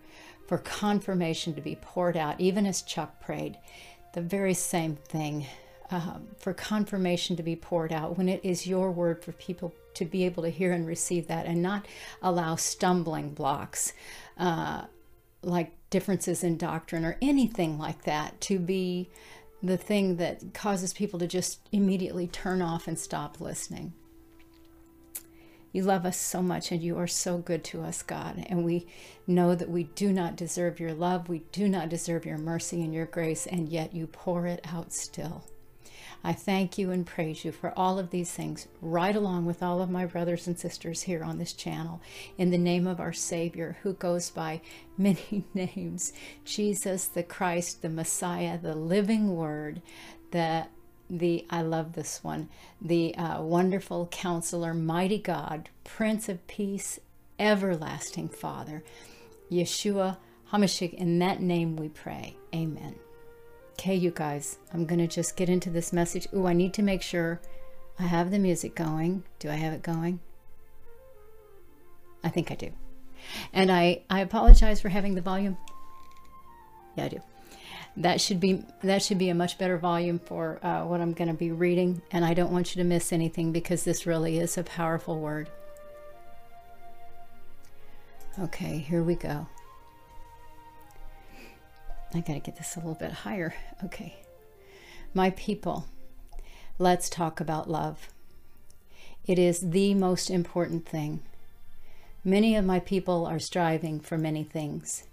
for 0.47 0.57
confirmation 0.57 1.53
to 1.53 1.61
be 1.61 1.75
poured 1.75 2.17
out, 2.17 2.41
even 2.41 2.65
as 2.65 2.81
Chuck 2.81 3.21
prayed, 3.21 3.59
the 4.15 4.21
very 4.21 4.55
same 4.55 4.95
thing. 4.95 5.45
Um, 5.89 6.27
for 6.37 6.53
confirmation 6.53 7.37
to 7.37 7.43
be 7.43 7.55
poured 7.55 7.93
out 7.93 8.17
when 8.17 8.27
it 8.27 8.41
is 8.43 8.67
your 8.67 8.91
word 8.91 9.23
for 9.23 9.31
people 9.31 9.73
to 9.97 10.05
be 10.05 10.25
able 10.25 10.43
to 10.43 10.49
hear 10.49 10.71
and 10.71 10.87
receive 10.87 11.27
that 11.27 11.45
and 11.45 11.61
not 11.61 11.87
allow 12.21 12.55
stumbling 12.55 13.33
blocks 13.33 13.93
uh, 14.37 14.83
like 15.41 15.73
differences 15.89 16.43
in 16.43 16.57
doctrine 16.57 17.05
or 17.05 17.17
anything 17.21 17.77
like 17.77 18.03
that 18.03 18.39
to 18.41 18.59
be 18.59 19.09
the 19.63 19.77
thing 19.77 20.17
that 20.17 20.53
causes 20.53 20.93
people 20.93 21.19
to 21.19 21.27
just 21.27 21.59
immediately 21.71 22.27
turn 22.27 22.61
off 22.61 22.87
and 22.87 22.99
stop 22.99 23.39
listening. 23.39 23.93
You 25.71 25.83
love 25.83 26.05
us 26.05 26.17
so 26.17 26.41
much 26.41 26.71
and 26.71 26.81
you 26.81 26.97
are 26.97 27.07
so 27.07 27.37
good 27.37 27.63
to 27.65 27.81
us, 27.81 28.01
God. 28.01 28.43
And 28.49 28.63
we 28.63 28.87
know 29.25 29.55
that 29.55 29.69
we 29.69 29.83
do 29.83 30.11
not 30.11 30.35
deserve 30.35 30.79
your 30.79 30.93
love. 30.93 31.29
We 31.29 31.39
do 31.51 31.67
not 31.67 31.89
deserve 31.89 32.25
your 32.25 32.37
mercy 32.37 32.81
and 32.81 32.93
your 32.93 33.05
grace, 33.05 33.45
and 33.45 33.69
yet 33.69 33.93
you 33.93 34.07
pour 34.07 34.47
it 34.47 34.61
out 34.71 34.93
still. 34.93 35.43
I 36.27 36.33
thank 36.33 36.77
you 36.77 36.91
and 36.91 37.05
praise 37.05 37.45
you 37.45 37.53
for 37.53 37.71
all 37.79 37.97
of 37.97 38.09
these 38.09 38.29
things, 38.29 38.67
right 38.81 39.15
along 39.15 39.45
with 39.45 39.63
all 39.63 39.81
of 39.81 39.89
my 39.89 40.05
brothers 40.05 40.45
and 40.45 40.59
sisters 40.59 41.03
here 41.03 41.23
on 41.23 41.37
this 41.37 41.53
channel, 41.53 42.01
in 42.37 42.51
the 42.51 42.57
name 42.57 42.85
of 42.85 42.99
our 42.99 43.13
Savior, 43.13 43.77
who 43.81 43.93
goes 43.93 44.29
by 44.29 44.59
many 44.97 45.45
names 45.53 46.11
Jesus, 46.43 47.05
the 47.05 47.23
Christ, 47.23 47.81
the 47.81 47.87
Messiah, 47.87 48.57
the 48.57 48.75
living 48.75 49.37
Word, 49.37 49.81
the 50.31 50.67
the 51.09 51.45
I 51.49 51.61
love 51.61 51.93
this 51.93 52.21
one, 52.25 52.49
the 52.81 53.15
uh, 53.15 53.41
wonderful 53.41 54.07
counselor, 54.07 54.73
mighty 54.73 55.19
God, 55.19 55.69
Prince 55.85 56.27
of 56.27 56.45
Peace, 56.47 56.99
everlasting 57.39 58.27
Father, 58.27 58.83
Yeshua 59.49 60.17
HaMashiach. 60.51 60.93
In 60.93 61.19
that 61.19 61.41
name 61.41 61.77
we 61.77 61.87
pray. 61.87 62.35
Amen. 62.53 62.95
Okay, 63.79 63.93
you 63.93 64.09
guys, 64.09 64.57
I'm 64.73 64.85
going 64.87 64.97
to 64.97 65.07
just 65.07 65.35
get 65.35 65.49
into 65.49 65.69
this 65.69 65.93
message. 65.93 66.27
Oh, 66.33 66.47
I 66.47 66.53
need 66.53 66.73
to 66.73 66.81
make 66.81 67.03
sure 67.03 67.39
I 67.99 68.03
have 68.03 68.31
the 68.31 68.39
music 68.39 68.73
going. 68.73 69.23
Do 69.37 69.51
I 69.51 69.53
have 69.53 69.71
it 69.71 69.83
going? 69.83 70.19
I 72.23 72.29
think 72.29 72.51
I 72.51 72.55
do. 72.55 72.71
And 73.53 73.71
I, 73.71 74.01
I 74.09 74.21
apologize 74.21 74.81
for 74.81 74.89
having 74.89 75.13
the 75.13 75.21
volume. 75.21 75.57
Yeah, 76.95 77.05
I 77.05 77.09
do. 77.09 77.21
That 77.97 78.19
should 78.19 78.39
be 78.39 78.63
that 78.81 79.03
should 79.03 79.19
be 79.19 79.29
a 79.29 79.35
much 79.35 79.59
better 79.59 79.77
volume 79.77 80.19
for 80.19 80.59
uh, 80.65 80.85
what 80.85 80.99
I'm 80.99 81.13
going 81.13 81.29
to 81.29 81.33
be 81.35 81.51
reading, 81.51 82.01
and 82.11 82.25
I 82.25 82.33
don't 82.33 82.51
want 82.51 82.75
you 82.75 82.81
to 82.81 82.87
miss 82.87 83.13
anything 83.13 83.51
because 83.51 83.83
this 83.83 84.05
really 84.05 84.39
is 84.39 84.57
a 84.57 84.63
powerful 84.63 85.19
word. 85.19 85.49
Okay, 88.39 88.79
here 88.79 89.03
we 89.03 89.15
go. 89.15 89.47
I 92.13 92.21
got 92.21 92.33
to 92.33 92.39
get 92.39 92.57
this 92.57 92.75
a 92.75 92.79
little 92.79 92.95
bit 92.95 93.11
higher. 93.11 93.53
Okay. 93.83 94.17
My 95.13 95.31
people, 95.31 95.85
let's 96.79 97.09
talk 97.09 97.39
about 97.39 97.69
love. 97.69 98.09
It 99.25 99.37
is 99.37 99.71
the 99.71 99.93
most 99.93 100.29
important 100.29 100.87
thing. 100.87 101.21
Many 102.23 102.55
of 102.55 102.65
my 102.65 102.79
people 102.79 103.25
are 103.25 103.39
striving 103.39 103.99
for 103.99 104.17
many 104.17 104.43
things 104.43 105.03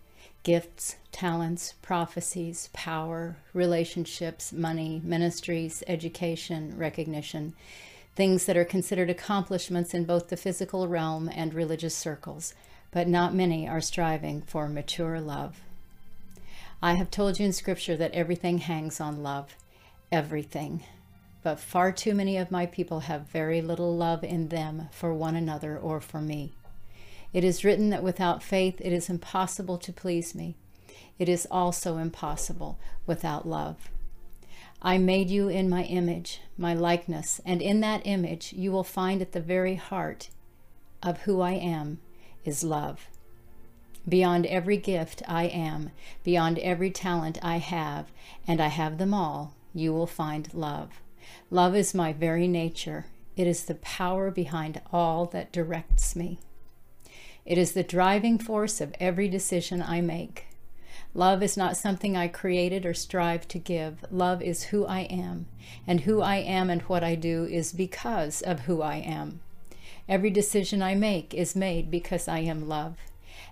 gifts, 0.42 0.96
talents, 1.10 1.74
prophecies, 1.80 2.68
power, 2.74 3.36
relationships, 3.54 4.52
money, 4.52 5.00
ministries, 5.02 5.82
education, 5.86 6.74
recognition, 6.76 7.54
things 8.14 8.44
that 8.44 8.56
are 8.56 8.64
considered 8.64 9.08
accomplishments 9.08 9.94
in 9.94 10.04
both 10.04 10.28
the 10.28 10.36
physical 10.36 10.86
realm 10.86 11.30
and 11.34 11.54
religious 11.54 11.96
circles, 11.96 12.52
but 12.90 13.08
not 13.08 13.34
many 13.34 13.66
are 13.66 13.80
striving 13.80 14.42
for 14.42 14.68
mature 14.68 15.18
love. 15.18 15.62
I 16.82 16.94
have 16.94 17.10
told 17.10 17.38
you 17.38 17.46
in 17.46 17.52
Scripture 17.52 17.96
that 17.96 18.12
everything 18.12 18.58
hangs 18.58 19.00
on 19.00 19.22
love, 19.22 19.56
everything. 20.12 20.84
But 21.42 21.60
far 21.60 21.92
too 21.92 22.14
many 22.14 22.36
of 22.36 22.50
my 22.50 22.66
people 22.66 23.00
have 23.00 23.28
very 23.28 23.60
little 23.60 23.96
love 23.96 24.24
in 24.24 24.48
them 24.48 24.88
for 24.92 25.12
one 25.12 25.36
another 25.36 25.78
or 25.78 26.00
for 26.00 26.20
me. 26.20 26.54
It 27.32 27.44
is 27.44 27.64
written 27.64 27.90
that 27.90 28.02
without 28.02 28.42
faith 28.42 28.80
it 28.80 28.92
is 28.92 29.10
impossible 29.10 29.76
to 29.78 29.92
please 29.92 30.34
me. 30.34 30.56
It 31.18 31.28
is 31.28 31.46
also 31.50 31.98
impossible 31.98 32.78
without 33.06 33.46
love. 33.46 33.90
I 34.80 34.98
made 34.98 35.30
you 35.30 35.48
in 35.48 35.68
my 35.68 35.84
image, 35.84 36.40
my 36.58 36.74
likeness, 36.74 37.40
and 37.44 37.62
in 37.62 37.80
that 37.80 38.02
image 38.04 38.52
you 38.52 38.70
will 38.70 38.84
find 38.84 39.22
at 39.22 39.32
the 39.32 39.40
very 39.40 39.76
heart 39.76 40.28
of 41.02 41.22
who 41.22 41.40
I 41.40 41.52
am 41.52 42.00
is 42.44 42.62
love. 42.62 43.08
Beyond 44.08 44.46
every 44.46 44.76
gift 44.76 45.22
I 45.26 45.44
am, 45.44 45.90
beyond 46.22 46.58
every 46.58 46.90
talent 46.90 47.38
I 47.42 47.56
have, 47.56 48.10
and 48.46 48.60
I 48.60 48.68
have 48.68 48.98
them 48.98 49.14
all, 49.14 49.54
you 49.72 49.92
will 49.92 50.06
find 50.06 50.52
love. 50.52 51.00
Love 51.50 51.74
is 51.74 51.94
my 51.94 52.12
very 52.12 52.46
nature. 52.46 53.06
It 53.36 53.46
is 53.46 53.64
the 53.64 53.76
power 53.76 54.30
behind 54.30 54.80
all 54.92 55.24
that 55.26 55.52
directs 55.52 56.14
me. 56.14 56.38
It 57.46 57.58
is 57.58 57.72
the 57.72 57.82
driving 57.82 58.38
force 58.38 58.80
of 58.80 58.94
every 59.00 59.28
decision 59.28 59.82
I 59.82 60.00
make. 60.00 60.46
Love 61.14 61.42
is 61.42 61.56
not 61.56 61.76
something 61.76 62.16
I 62.16 62.28
created 62.28 62.84
or 62.84 62.94
strive 62.94 63.46
to 63.48 63.58
give. 63.58 64.04
Love 64.10 64.42
is 64.42 64.64
who 64.64 64.84
I 64.84 65.00
am, 65.00 65.46
and 65.86 66.00
who 66.00 66.20
I 66.20 66.36
am 66.36 66.70
and 66.70 66.82
what 66.82 67.04
I 67.04 67.14
do 67.14 67.44
is 67.44 67.72
because 67.72 68.42
of 68.42 68.60
who 68.60 68.82
I 68.82 68.96
am. 68.96 69.40
Every 70.08 70.30
decision 70.30 70.82
I 70.82 70.94
make 70.94 71.32
is 71.32 71.56
made 71.56 71.90
because 71.90 72.28
I 72.28 72.40
am 72.40 72.68
love. 72.68 72.96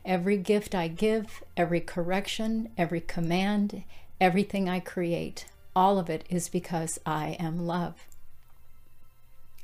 Every 0.04 0.36
gift 0.36 0.74
I 0.74 0.88
give, 0.88 1.42
every 1.56 1.80
correction, 1.80 2.70
every 2.76 3.00
command, 3.00 3.84
everything 4.20 4.68
I 4.68 4.80
create, 4.80 5.46
all 5.74 5.98
of 5.98 6.10
it 6.10 6.24
is 6.28 6.48
because 6.48 6.98
I 7.06 7.36
am 7.38 7.66
love. 7.66 8.06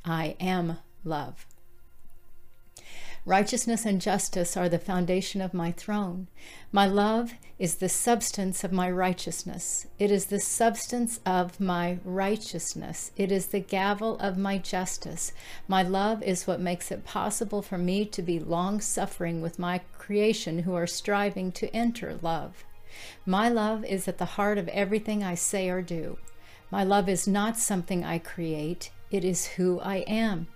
I 0.03 0.35
am 0.39 0.77
love. 1.03 1.45
Righteousness 3.25 3.85
and 3.85 3.99
justice 3.99 4.55
are 4.55 4.69
the 4.69 4.79
foundation 4.79 5.41
of 5.41 5.53
my 5.53 5.71
throne. 5.71 6.27
My 6.71 6.87
love 6.87 7.33
is 7.59 7.75
the 7.75 7.89
substance 7.89 8.63
of 8.63 8.71
my 8.71 8.89
righteousness. 8.89 9.87
It 9.99 10.09
is 10.09 10.27
the 10.27 10.39
substance 10.39 11.19
of 11.25 11.59
my 11.59 11.99
righteousness. 12.05 13.11
It 13.17 13.31
is 13.31 13.47
the 13.47 13.59
gavel 13.59 14.17
of 14.19 14.37
my 14.37 14.57
justice. 14.57 15.33
My 15.67 15.83
love 15.83 16.23
is 16.23 16.47
what 16.47 16.61
makes 16.61 16.91
it 16.91 17.03
possible 17.03 17.61
for 17.61 17.77
me 17.77 18.05
to 18.05 18.21
be 18.21 18.39
long 18.39 18.79
suffering 18.79 19.41
with 19.41 19.59
my 19.59 19.81
creation 19.97 20.59
who 20.59 20.73
are 20.73 20.87
striving 20.87 21.51
to 21.51 21.75
enter 21.75 22.17
love. 22.21 22.63
My 23.25 23.49
love 23.49 23.83
is 23.83 24.07
at 24.07 24.17
the 24.17 24.25
heart 24.25 24.57
of 24.57 24.69
everything 24.69 25.23
I 25.23 25.35
say 25.35 25.69
or 25.69 25.81
do. 25.81 26.17
My 26.71 26.83
love 26.83 27.09
is 27.09 27.27
not 27.27 27.57
something 27.57 28.03
I 28.03 28.19
create, 28.19 28.91
it 29.11 29.25
is 29.25 29.47
who 29.47 29.79
I 29.81 29.97
am. 30.07 30.47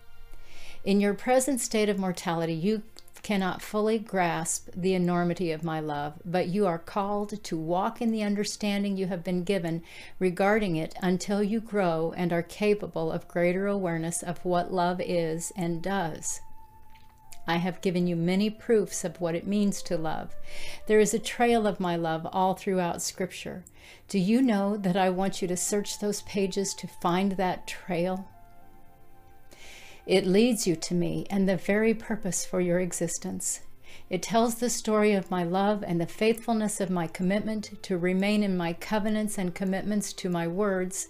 In 0.83 0.99
your 0.99 1.13
present 1.13 1.61
state 1.61 1.87
of 1.87 1.97
mortality, 1.97 2.53
you 2.53 2.83
cannot 3.21 3.61
fully 3.61 3.97
grasp 3.97 4.67
the 4.75 4.93
enormity 4.93 5.49
of 5.51 5.63
my 5.63 5.79
love, 5.79 6.15
but 6.25 6.49
you 6.49 6.67
are 6.67 6.77
called 6.77 7.41
to 7.41 7.57
walk 7.57 8.01
in 8.01 8.11
the 8.11 8.21
understanding 8.21 8.97
you 8.97 9.07
have 9.07 9.23
been 9.23 9.45
given 9.45 9.81
regarding 10.19 10.75
it 10.75 10.93
until 11.01 11.41
you 11.41 11.61
grow 11.61 12.13
and 12.17 12.33
are 12.33 12.43
capable 12.43 13.13
of 13.13 13.29
greater 13.29 13.65
awareness 13.65 14.21
of 14.21 14.43
what 14.43 14.73
love 14.73 14.99
is 14.99 15.53
and 15.55 15.81
does. 15.81 16.41
I 17.47 17.57
have 17.57 17.81
given 17.81 18.05
you 18.05 18.17
many 18.17 18.49
proofs 18.49 19.05
of 19.05 19.21
what 19.21 19.35
it 19.35 19.47
means 19.47 19.81
to 19.83 19.97
love. 19.97 20.35
There 20.87 20.99
is 20.99 21.13
a 21.13 21.19
trail 21.19 21.65
of 21.65 21.79
my 21.79 21.95
love 21.95 22.27
all 22.33 22.55
throughout 22.55 23.01
Scripture. 23.01 23.63
Do 24.09 24.19
you 24.19 24.41
know 24.41 24.75
that 24.75 24.97
I 24.97 25.09
want 25.09 25.41
you 25.41 25.47
to 25.47 25.55
search 25.55 25.99
those 25.99 26.23
pages 26.23 26.73
to 26.75 26.87
find 26.87 27.33
that 27.33 27.67
trail? 27.67 28.27
It 30.05 30.27
leads 30.27 30.67
you 30.67 30.75
to 30.75 30.93
me 30.93 31.25
and 31.29 31.47
the 31.47 31.55
very 31.55 31.93
purpose 31.93 32.43
for 32.45 32.59
your 32.59 32.79
existence. 32.79 33.61
It 34.09 34.21
tells 34.21 34.55
the 34.55 34.69
story 34.69 35.13
of 35.13 35.31
my 35.31 35.43
love 35.43 35.83
and 35.85 36.01
the 36.01 36.05
faithfulness 36.05 36.81
of 36.81 36.89
my 36.89 37.07
commitment 37.07 37.81
to 37.83 37.97
remain 37.97 38.43
in 38.43 38.57
my 38.57 38.73
covenants 38.73 39.37
and 39.37 39.55
commitments 39.55 40.11
to 40.13 40.29
my 40.29 40.45
words 40.45 41.07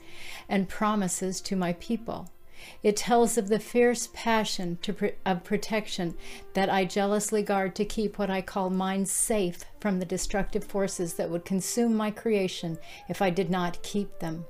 and 0.47 0.69
promises 0.69 1.41
to 1.41 1.55
my 1.55 1.73
people. 1.73 2.29
It 2.83 2.95
tells 2.95 3.37
of 3.37 3.49
the 3.49 3.59
fierce 3.59 4.09
passion 4.13 4.77
of 5.25 5.43
protection 5.43 6.15
that 6.53 6.69
I 6.69 6.85
jealously 6.85 7.41
guard 7.41 7.75
to 7.75 7.85
keep 7.85 8.17
what 8.17 8.29
I 8.29 8.41
call 8.41 8.69
mine 8.69 9.05
safe 9.05 9.65
from 9.79 9.99
the 9.99 10.05
destructive 10.05 10.63
forces 10.63 11.15
that 11.15 11.29
would 11.29 11.45
consume 11.45 11.95
my 11.95 12.11
creation 12.11 12.77
if 13.09 13.21
I 13.21 13.31
did 13.31 13.49
not 13.49 13.81
keep 13.83 14.19
them. 14.19 14.45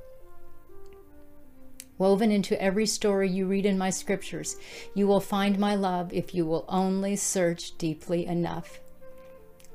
Woven 1.98 2.32
into 2.32 2.62
every 2.62 2.86
story 2.86 3.30
you 3.30 3.46
read 3.46 3.66
in 3.66 3.78
my 3.78 3.90
scriptures, 3.90 4.58
you 4.96 5.08
will 5.08 5.20
find 5.20 5.60
my 5.60 5.76
love 5.76 6.12
if 6.12 6.34
you 6.34 6.46
will 6.46 6.66
only 6.68 7.16
search 7.16 7.78
deeply 7.78 8.26
enough. 8.26 8.80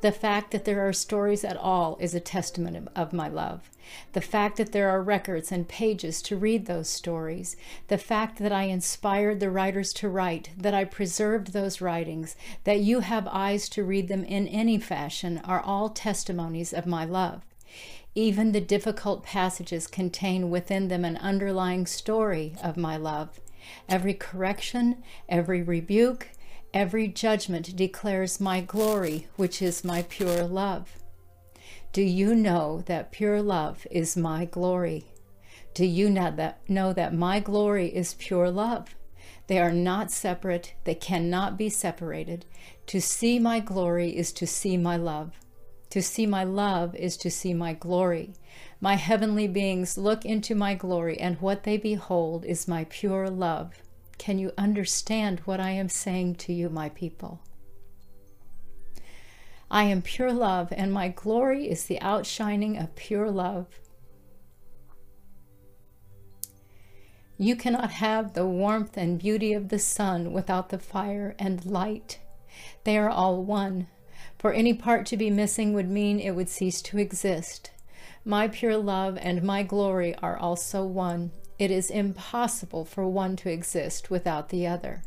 The 0.00 0.12
fact 0.12 0.52
that 0.52 0.64
there 0.64 0.86
are 0.86 0.92
stories 0.92 1.44
at 1.44 1.56
all 1.56 1.96
is 2.00 2.14
a 2.14 2.20
testament 2.20 2.88
of 2.94 3.12
my 3.12 3.26
love. 3.26 3.68
The 4.12 4.20
fact 4.20 4.56
that 4.58 4.70
there 4.70 4.90
are 4.90 5.02
records 5.02 5.50
and 5.50 5.66
pages 5.66 6.22
to 6.22 6.36
read 6.36 6.66
those 6.66 6.88
stories, 6.88 7.56
the 7.88 7.98
fact 7.98 8.38
that 8.38 8.52
I 8.52 8.64
inspired 8.64 9.40
the 9.40 9.50
writers 9.50 9.92
to 9.94 10.08
write, 10.08 10.50
that 10.56 10.74
I 10.74 10.84
preserved 10.84 11.52
those 11.52 11.80
writings, 11.80 12.36
that 12.62 12.80
you 12.80 13.00
have 13.00 13.26
eyes 13.28 13.68
to 13.70 13.82
read 13.82 14.06
them 14.06 14.24
in 14.24 14.46
any 14.46 14.78
fashion 14.78 15.40
are 15.44 15.60
all 15.60 15.88
testimonies 15.88 16.72
of 16.72 16.86
my 16.86 17.04
love. 17.04 17.42
Even 18.18 18.50
the 18.50 18.60
difficult 18.60 19.22
passages 19.22 19.86
contain 19.86 20.50
within 20.50 20.88
them 20.88 21.04
an 21.04 21.18
underlying 21.18 21.86
story 21.86 22.56
of 22.60 22.76
my 22.76 22.96
love. 22.96 23.38
Every 23.88 24.12
correction, 24.12 25.04
every 25.28 25.62
rebuke, 25.62 26.30
every 26.74 27.06
judgment 27.06 27.76
declares 27.76 28.40
my 28.40 28.60
glory, 28.60 29.28
which 29.36 29.62
is 29.62 29.84
my 29.84 30.02
pure 30.02 30.42
love. 30.42 30.98
Do 31.92 32.02
you 32.02 32.34
know 32.34 32.82
that 32.86 33.12
pure 33.12 33.40
love 33.40 33.86
is 33.88 34.16
my 34.16 34.46
glory? 34.46 35.04
Do 35.72 35.84
you 35.84 36.10
know 36.10 36.32
that, 36.32 36.68
know 36.68 36.92
that 36.92 37.14
my 37.14 37.38
glory 37.38 37.86
is 37.86 38.14
pure 38.14 38.50
love? 38.50 38.96
They 39.46 39.60
are 39.60 39.70
not 39.70 40.10
separate, 40.10 40.74
they 40.82 40.96
cannot 40.96 41.56
be 41.56 41.68
separated. 41.68 42.46
To 42.88 43.00
see 43.00 43.38
my 43.38 43.60
glory 43.60 44.16
is 44.16 44.32
to 44.32 44.46
see 44.48 44.76
my 44.76 44.96
love. 44.96 45.38
To 45.90 46.02
see 46.02 46.26
my 46.26 46.44
love 46.44 46.94
is 46.94 47.16
to 47.18 47.30
see 47.30 47.54
my 47.54 47.72
glory. 47.72 48.34
My 48.80 48.94
heavenly 48.94 49.48
beings 49.48 49.96
look 49.96 50.24
into 50.24 50.54
my 50.54 50.74
glory, 50.74 51.18
and 51.18 51.40
what 51.40 51.62
they 51.64 51.78
behold 51.78 52.44
is 52.44 52.68
my 52.68 52.84
pure 52.84 53.30
love. 53.30 53.72
Can 54.18 54.38
you 54.38 54.52
understand 54.58 55.40
what 55.40 55.60
I 55.60 55.70
am 55.70 55.88
saying 55.88 56.34
to 56.36 56.52
you, 56.52 56.68
my 56.68 56.90
people? 56.90 57.40
I 59.70 59.84
am 59.84 60.02
pure 60.02 60.32
love, 60.32 60.72
and 60.72 60.92
my 60.92 61.08
glory 61.08 61.70
is 61.70 61.84
the 61.84 62.00
outshining 62.00 62.76
of 62.76 62.94
pure 62.94 63.30
love. 63.30 63.66
You 67.38 67.54
cannot 67.54 67.92
have 67.92 68.34
the 68.34 68.46
warmth 68.46 68.96
and 68.96 69.18
beauty 69.18 69.52
of 69.52 69.68
the 69.68 69.78
sun 69.78 70.32
without 70.32 70.70
the 70.70 70.78
fire 70.78 71.36
and 71.38 71.64
light. 71.64 72.18
They 72.84 72.98
are 72.98 73.10
all 73.10 73.44
one. 73.44 73.86
For 74.38 74.52
any 74.52 74.72
part 74.72 75.04
to 75.06 75.16
be 75.16 75.30
missing 75.30 75.72
would 75.72 75.90
mean 75.90 76.20
it 76.20 76.30
would 76.32 76.48
cease 76.48 76.80
to 76.82 76.98
exist. 76.98 77.70
My 78.24 78.46
pure 78.46 78.76
love 78.76 79.18
and 79.20 79.42
my 79.42 79.62
glory 79.62 80.14
are 80.16 80.36
also 80.36 80.84
one. 80.84 81.32
It 81.58 81.70
is 81.70 81.90
impossible 81.90 82.84
for 82.84 83.06
one 83.06 83.34
to 83.36 83.50
exist 83.50 84.10
without 84.10 84.50
the 84.50 84.66
other. 84.66 85.02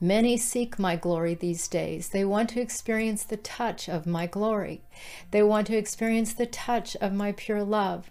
Many 0.00 0.36
seek 0.36 0.78
my 0.78 0.96
glory 0.96 1.34
these 1.34 1.68
days. 1.68 2.08
They 2.08 2.24
want 2.24 2.50
to 2.50 2.60
experience 2.60 3.24
the 3.24 3.36
touch 3.36 3.88
of 3.88 4.06
my 4.06 4.26
glory. 4.26 4.82
They 5.30 5.42
want 5.42 5.66
to 5.68 5.76
experience 5.76 6.32
the 6.32 6.46
touch 6.46 6.96
of 6.96 7.12
my 7.12 7.32
pure 7.32 7.62
love. 7.62 8.10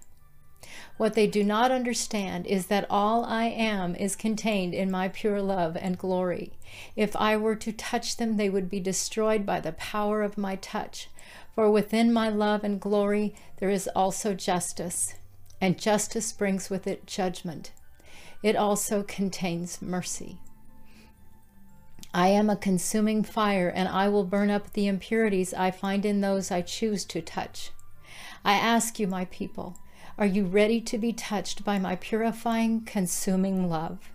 What 0.98 1.14
they 1.14 1.28
do 1.28 1.44
not 1.44 1.72
understand 1.72 2.46
is 2.48 2.68
that 2.68 2.86
all 2.90 3.26
I 3.26 3.46
am 3.46 3.96
is 3.96 4.16
contained 4.16 4.74
in 4.74 4.92
my 4.92 5.08
pure 5.08 5.42
love 5.42 5.76
and 5.76 5.98
glory. 5.98 6.54
If 6.96 7.16
I 7.16 7.38
were 7.38 7.56
to 7.56 7.72
touch 7.72 8.18
them, 8.18 8.38
they 8.38 8.50
would 8.50 8.70
be 8.70 8.80
destroyed 8.80 9.46
by 9.46 9.60
the 9.60 9.74
power 9.74 10.22
of 10.22 10.38
my 10.38 10.56
touch. 10.56 11.10
For 11.56 11.70
within 11.70 12.12
my 12.12 12.30
love 12.30 12.64
and 12.64 12.80
glory 12.80 13.36
there 13.58 13.70
is 13.70 13.90
also 13.96 14.34
justice, 14.34 15.16
and 15.62 15.80
justice 15.80 16.32
brings 16.32 16.70
with 16.70 16.88
it 16.88 17.06
judgment. 17.06 17.72
It 18.42 18.56
also 18.56 19.04
contains 19.04 19.82
mercy. 19.82 20.40
I 22.14 22.28
am 22.28 22.50
a 22.50 22.56
consuming 22.56 23.24
fire, 23.24 23.70
and 23.70 23.88
I 23.88 24.08
will 24.08 24.24
burn 24.24 24.52
up 24.52 24.74
the 24.74 24.88
impurities 24.88 25.54
I 25.54 25.72
find 25.72 26.06
in 26.06 26.22
those 26.22 26.52
I 26.52 26.62
choose 26.62 27.06
to 27.06 27.22
touch. 27.22 27.72
I 28.46 28.54
ask 28.54 29.00
you, 29.00 29.08
my 29.08 29.26
people, 29.26 29.78
are 30.18 30.26
you 30.26 30.46
ready 30.46 30.80
to 30.82 30.98
be 30.98 31.12
touched 31.12 31.64
by 31.64 31.80
my 31.80 31.96
purifying, 31.96 32.82
consuming 32.82 33.68
love? 33.70 34.12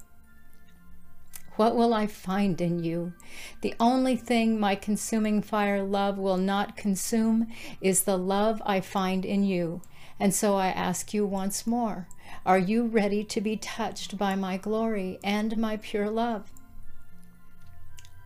What 1.57 1.75
will 1.75 1.93
I 1.93 2.07
find 2.07 2.61
in 2.61 2.85
you? 2.85 3.15
The 3.63 3.75
only 3.81 4.15
thing 4.15 4.61
my 4.61 4.77
consuming 4.77 5.43
fire 5.43 5.83
love 5.83 6.17
will 6.17 6.37
not 6.37 6.77
consume 6.77 7.49
is 7.81 8.03
the 8.03 8.17
love 8.17 8.63
I 8.65 8.81
find 8.81 9.25
in 9.25 9.43
you. 9.43 9.83
And 10.21 10.33
so 10.33 10.55
I 10.55 10.69
ask 10.69 11.13
you 11.13 11.27
once 11.27 11.67
more 11.67 12.07
Are 12.47 12.59
you 12.59 12.87
ready 12.87 13.25
to 13.25 13.41
be 13.41 13.57
touched 13.57 14.17
by 14.17 14.37
my 14.37 14.57
glory 14.57 15.19
and 15.25 15.57
my 15.57 15.79
pure 15.79 16.11
love? 16.11 16.53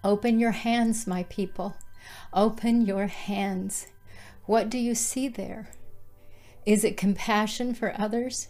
Open 0.04 0.38
your 0.38 0.50
hands, 0.50 1.06
my 1.06 1.22
people. 1.24 1.74
Open 2.34 2.84
your 2.84 3.06
hands. 3.06 3.86
What 4.44 4.68
do 4.68 4.76
you 4.76 4.94
see 4.94 5.28
there? 5.28 5.70
Is 6.64 6.84
it 6.84 6.96
compassion 6.96 7.74
for 7.74 7.94
others? 7.98 8.48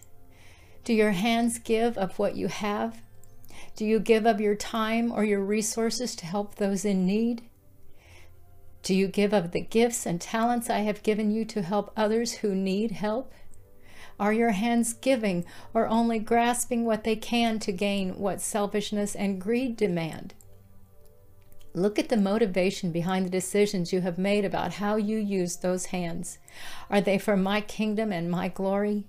Do 0.85 0.93
your 0.93 1.13
hands 1.13 1.59
give 1.59 1.97
of 1.97 2.19
what 2.19 2.37
you 2.37 2.49
have? 2.49 3.01
Do 3.77 3.87
you 3.87 4.01
give 4.01 4.27
of 4.27 4.41
your 4.41 4.55
time 4.55 5.11
or 5.11 5.25
your 5.25 5.41
resources 5.41 6.15
to 6.17 6.27
help 6.27 6.57
those 6.57 6.85
in 6.85 7.07
need? 7.07 7.43
Do 8.83 8.95
you 8.95 9.07
give 9.07 9.33
of 9.33 9.53
the 9.53 9.61
gifts 9.61 10.05
and 10.07 10.21
talents 10.21 10.69
I 10.69 10.81
have 10.81 11.03
given 11.03 11.31
you 11.31 11.45
to 11.47 11.63
help 11.63 11.93
others 11.97 12.33
who 12.39 12.55
need 12.55 12.91
help? 12.91 13.33
Are 14.19 14.33
your 14.33 14.51
hands 14.51 14.93
giving 14.93 15.45
or 15.73 15.87
only 15.87 16.19
grasping 16.19 16.85
what 16.85 17.05
they 17.05 17.17
can 17.17 17.59
to 17.61 17.73
gain 17.73 18.19
what 18.19 18.41
selfishness 18.41 19.15
and 19.15 19.41
greed 19.41 19.77
demand? 19.77 20.35
Look 21.75 21.99
at 21.99 22.11
the 22.11 22.19
motivation 22.19 22.93
behind 22.93 23.25
the 23.25 23.31
decisions 23.31 23.95
you 23.95 24.03
have 24.03 24.19
made 24.19 24.45
about 24.45 24.75
how 24.75 24.97
you 24.97 25.17
use 25.17 25.57
those 25.57 25.87
hands. 25.87 26.39
Are 26.91 27.01
they 27.01 27.17
for 27.17 27.35
my 27.35 27.63
kingdom 27.63 28.13
and 28.13 28.31
my 28.31 28.49
glory? 28.49 29.07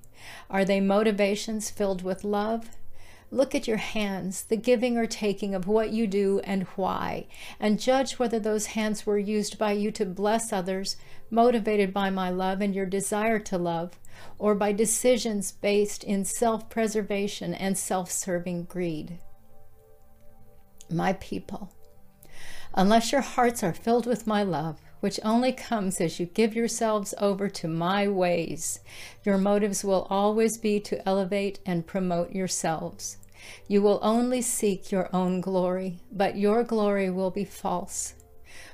Are 0.50 0.64
they 0.64 0.80
motivations 0.80 1.70
filled 1.70 2.04
with 2.04 2.24
love? 2.24 2.70
Look 3.32 3.54
at 3.54 3.68
your 3.68 3.78
hands, 3.78 4.44
the 4.44 4.56
giving 4.56 4.98
or 4.98 5.08
taking 5.08 5.54
of 5.54 5.68
what 5.68 5.90
you 5.90 6.08
do 6.08 6.40
and 6.46 6.64
why, 6.76 7.26
and 7.60 7.82
judge 7.82 8.20
whether 8.20 8.40
those 8.40 8.68
hands 8.68 9.06
were 9.06 9.18
used 9.18 9.58
by 9.58 9.74
you 9.74 9.92
to 9.92 10.06
bless 10.06 10.54
others, 10.54 10.96
motivated 11.30 11.94
by 11.94 12.12
my 12.12 12.30
love 12.30 12.62
and 12.62 12.74
your 12.74 12.86
desire 12.86 13.40
to 13.40 13.58
love, 13.58 14.00
or 14.38 14.56
by 14.56 14.72
decisions 14.72 15.52
based 15.52 16.04
in 16.04 16.24
self 16.24 16.70
preservation 16.70 17.54
and 17.54 17.78
self 17.78 18.10
serving 18.12 18.66
greed. 18.66 19.18
My 20.90 21.14
people, 21.14 21.74
unless 22.74 23.12
your 23.12 23.22
hearts 23.22 23.64
are 23.64 23.74
filled 23.74 24.06
with 24.06 24.28
my 24.28 24.44
love, 24.44 24.80
which 25.00 25.20
only 25.24 25.52
comes 25.52 26.00
as 26.00 26.20
you 26.20 26.26
give 26.26 26.56
yourselves 26.56 27.14
over 27.20 27.50
to 27.50 27.68
my 27.68 28.08
ways. 28.08 28.80
Your 29.24 29.38
motives 29.38 29.84
will 29.84 30.08
always 30.10 30.58
be 30.58 30.80
to 30.80 31.08
elevate 31.08 31.60
and 31.66 31.86
promote 31.86 32.32
yourselves. 32.32 33.18
You 33.68 33.82
will 33.82 34.00
only 34.02 34.42
seek 34.42 34.92
your 34.92 35.10
own 35.14 35.42
glory, 35.42 36.00
but 36.12 36.38
your 36.38 36.64
glory 36.64 37.10
will 37.10 37.32
be 37.32 37.46
false. 37.46 38.16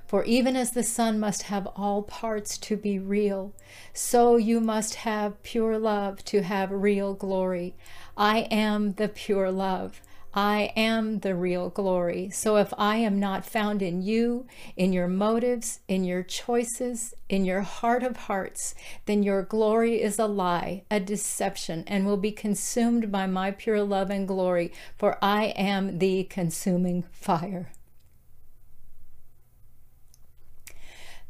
For 0.08 0.24
even 0.24 0.56
as 0.56 0.72
the 0.72 0.84
sun 0.84 1.20
must 1.20 1.44
have 1.44 1.68
all 1.76 2.02
parts 2.02 2.58
to 2.60 2.76
be 2.76 2.98
real, 2.98 3.54
so 3.94 4.38
you 4.38 4.60
must 4.60 4.96
have 4.96 5.42
pure 5.44 5.78
love 5.78 6.26
to 6.26 6.42
have 6.42 6.72
real 6.72 7.14
glory. 7.14 7.76
I 8.18 8.40
am 8.52 8.94
the 8.94 9.08
pure 9.08 9.52
love. 9.52 10.02
I 10.34 10.72
am 10.76 11.20
the 11.20 11.36
real 11.36 11.70
glory. 11.70 12.30
So 12.30 12.58
if 12.58 12.74
I 12.78 12.98
am 12.98 13.20
not 13.20 13.46
found 13.46 13.82
in 13.82 14.02
you, 14.02 14.46
in 14.76 14.94
your 14.94 15.08
motives, 15.08 15.80
in 15.88 16.04
your 16.04 16.22
choices, 16.24 17.14
in 17.30 17.46
your 17.46 17.62
heart 17.62 18.04
of 18.04 18.18
hearts, 18.18 18.76
then 19.06 19.24
your 19.24 19.42
glory 19.42 20.02
is 20.02 20.20
a 20.20 20.28
lie, 20.28 20.84
a 20.92 21.00
deception, 21.00 21.84
and 21.88 22.06
will 22.06 22.18
be 22.18 22.32
consumed 22.32 23.12
by 23.12 23.26
my 23.26 23.52
pure 23.52 23.84
love 23.84 24.10
and 24.10 24.28
glory, 24.28 24.72
for 24.98 25.18
I 25.22 25.46
am 25.46 25.98
the 26.00 26.26
consuming 26.26 27.06
fire. 27.12 27.72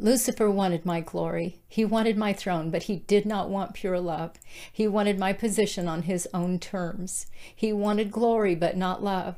Lucifer 0.01 0.49
wanted 0.49 0.85
my 0.85 1.01
glory. 1.01 1.59
He 1.67 1.83
wanted 1.83 2.17
my 2.17 2.31
throne, 2.31 2.69
but 2.71 2.83
he 2.83 2.97
did 2.97 3.25
not 3.25 3.49
want 3.49 3.73
pure 3.73 3.99
love. 3.99 4.31
He 4.71 4.87
wanted 4.87 5.19
my 5.19 5.33
position 5.33 5.89
on 5.89 6.03
his 6.03 6.25
own 6.33 6.57
terms. 6.57 7.27
He 7.53 7.73
wanted 7.73 8.09
glory, 8.09 8.55
but 8.55 8.77
not 8.77 9.03
love. 9.03 9.35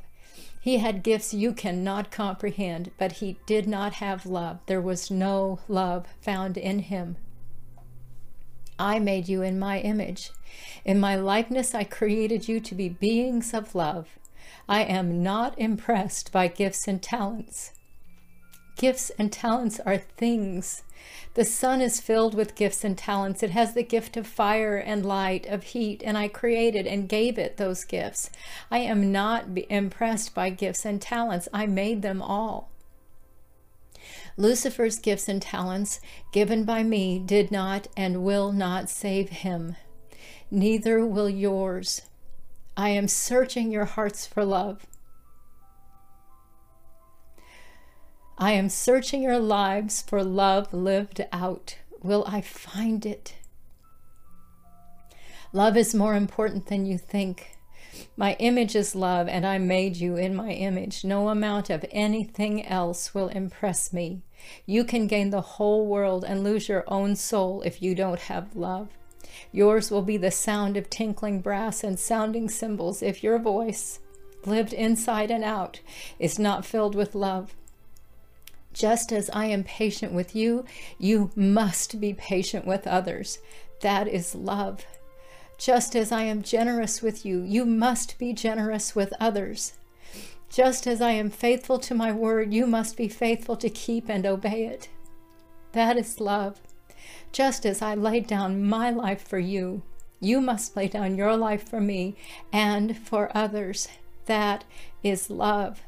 He 0.62 0.78
had 0.78 1.02
gifts 1.02 1.34
you 1.34 1.54
cannot 1.54 2.12
comprehend, 2.12 2.92
but 3.00 3.14
he 3.14 3.38
did 3.48 3.68
not 3.68 3.94
have 3.94 4.28
love. 4.28 4.60
There 4.68 4.80
was 4.80 5.10
no 5.10 5.60
love 5.68 6.06
found 6.22 6.58
in 6.58 6.80
him. 6.80 7.18
I 8.78 9.00
made 9.00 9.28
you 9.28 9.42
in 9.42 9.58
my 9.58 9.80
image. 9.80 10.30
In 10.86 11.00
my 11.00 11.16
likeness, 11.16 11.74
I 11.74 11.86
created 11.86 12.48
you 12.48 12.60
to 12.60 12.76
be 12.76 12.90
beings 12.90 13.56
of 13.56 13.74
love. 13.74 14.20
I 14.70 14.84
am 14.84 15.24
not 15.24 15.58
impressed 15.58 16.32
by 16.32 16.48
gifts 16.48 16.88
and 16.88 17.02
talents. 17.02 17.74
Gifts 18.76 19.12
and 19.12 19.32
talents 19.32 19.80
are 19.86 19.98
things. 19.98 20.84
The 21.34 21.46
sun 21.46 21.82
is 21.82 22.02
filled 22.02 22.36
with 22.36 22.56
gifts 22.56 22.84
and 22.84 22.98
talents. 22.98 23.42
It 23.42 23.52
has 23.52 23.74
the 23.74 23.84
gift 23.84 24.18
of 24.18 24.28
fire 24.28 24.78
and 24.78 25.06
light, 25.06 25.46
of 25.46 25.64
heat, 25.64 26.02
and 26.06 26.18
I 26.18 26.28
created 26.28 26.86
and 26.86 27.10
gave 27.10 27.38
it 27.38 27.58
those 27.58 27.84
gifts. 27.84 28.30
I 28.70 28.80
am 28.80 29.12
not 29.12 29.46
impressed 29.70 30.34
by 30.34 30.50
gifts 30.50 30.86
and 30.86 31.02
talents. 31.02 31.48
I 31.54 31.68
made 31.68 32.02
them 32.02 32.22
all. 32.22 32.70
Lucifer's 34.38 35.00
gifts 35.00 35.28
and 35.28 35.42
talents, 35.42 36.00
given 36.32 36.64
by 36.64 36.84
me, 36.84 37.20
did 37.20 37.52
not 37.52 37.88
and 37.96 38.24
will 38.24 38.52
not 38.52 38.90
save 38.90 39.30
him. 39.30 39.76
Neither 40.50 41.06
will 41.06 41.30
yours. 41.30 42.02
I 42.76 42.90
am 42.90 43.08
searching 43.08 43.72
your 43.72 43.86
hearts 43.86 44.26
for 44.26 44.44
love. 44.44 44.86
I 48.42 48.54
am 48.54 48.70
searching 48.70 49.22
your 49.22 49.38
lives 49.38 50.02
for 50.02 50.24
love 50.24 50.74
lived 50.74 51.24
out. 51.32 51.78
Will 52.02 52.26
I 52.28 52.42
find 52.42 53.06
it? 53.06 53.36
Love 55.54 55.78
is 55.78 55.94
more 55.94 56.16
important 56.16 56.66
than 56.66 56.88
you 56.88 56.98
think. 56.98 57.56
My 58.18 58.34
image 58.40 58.76
is 58.76 58.96
love, 58.96 59.28
and 59.28 59.46
I 59.46 59.60
made 59.60 59.98
you 59.98 60.16
in 60.16 60.36
my 60.36 60.50
image. 60.54 61.06
No 61.06 61.30
amount 61.30 61.70
of 61.70 61.86
anything 61.92 62.66
else 62.66 63.14
will 63.14 63.28
impress 63.28 63.94
me. 63.94 64.24
You 64.66 64.86
can 64.86 65.06
gain 65.06 65.30
the 65.30 65.42
whole 65.42 65.86
world 65.86 66.26
and 66.28 66.44
lose 66.44 66.68
your 66.68 66.84
own 66.88 67.16
soul 67.16 67.62
if 67.62 67.80
you 67.80 67.94
don't 67.94 68.22
have 68.22 68.56
love. 68.56 68.90
Yours 69.52 69.92
will 69.92 70.02
be 70.02 70.18
the 70.18 70.32
sound 70.32 70.78
of 70.78 70.90
tinkling 70.90 71.42
brass 71.42 71.84
and 71.84 72.00
sounding 72.00 72.50
cymbals 72.50 73.04
if 73.04 73.24
your 73.24 73.38
voice, 73.38 74.00
lived 74.48 74.74
inside 74.74 75.30
and 75.30 75.44
out, 75.44 75.82
is 76.18 76.40
not 76.40 76.66
filled 76.66 76.96
with 76.96 77.14
love. 77.14 77.54
Just 78.74 79.12
as 79.12 79.30
I 79.32 79.46
am 79.46 79.64
patient 79.64 80.14
with 80.14 80.36
you, 80.36 80.66
you 80.98 81.32
must 81.36 82.00
be 82.00 82.14
patient 82.14 82.66
with 82.66 82.88
others. 82.88 83.40
That 83.82 84.08
is 84.08 84.36
love. 84.36 84.86
Just 85.58 85.96
as 85.96 86.12
I 86.12 86.24
am 86.24 86.42
generous 86.42 87.02
with 87.02 87.26
you, 87.26 87.42
you 87.42 87.66
must 87.66 88.18
be 88.18 88.34
generous 88.34 88.96
with 88.96 89.14
others. 89.20 89.74
Just 90.50 90.88
as 90.88 91.02
I 91.02 91.12
am 91.12 91.30
faithful 91.30 91.80
to 91.80 91.96
my 91.96 92.12
word, 92.12 92.54
you 92.54 92.66
must 92.66 92.98
be 92.98 93.08
faithful 93.08 93.56
to 93.58 93.70
keep 93.70 94.10
and 94.10 94.26
obey 94.26 94.66
it. 94.66 94.90
That 95.74 95.98
is 95.98 96.20
love. 96.20 96.60
Just 97.32 97.66
as 97.66 97.82
I 97.82 97.96
laid 97.96 98.28
down 98.28 98.64
my 98.68 98.90
life 98.90 99.26
for 99.28 99.40
you, 99.40 99.84
you 100.20 100.42
must 100.42 100.76
lay 100.76 100.88
down 100.88 101.16
your 101.16 101.38
life 101.38 101.68
for 101.70 101.80
me 101.80 102.16
and 102.52 102.98
for 102.98 103.32
others. 103.36 103.88
That 104.26 104.66
is 105.04 105.30
love. 105.30 105.82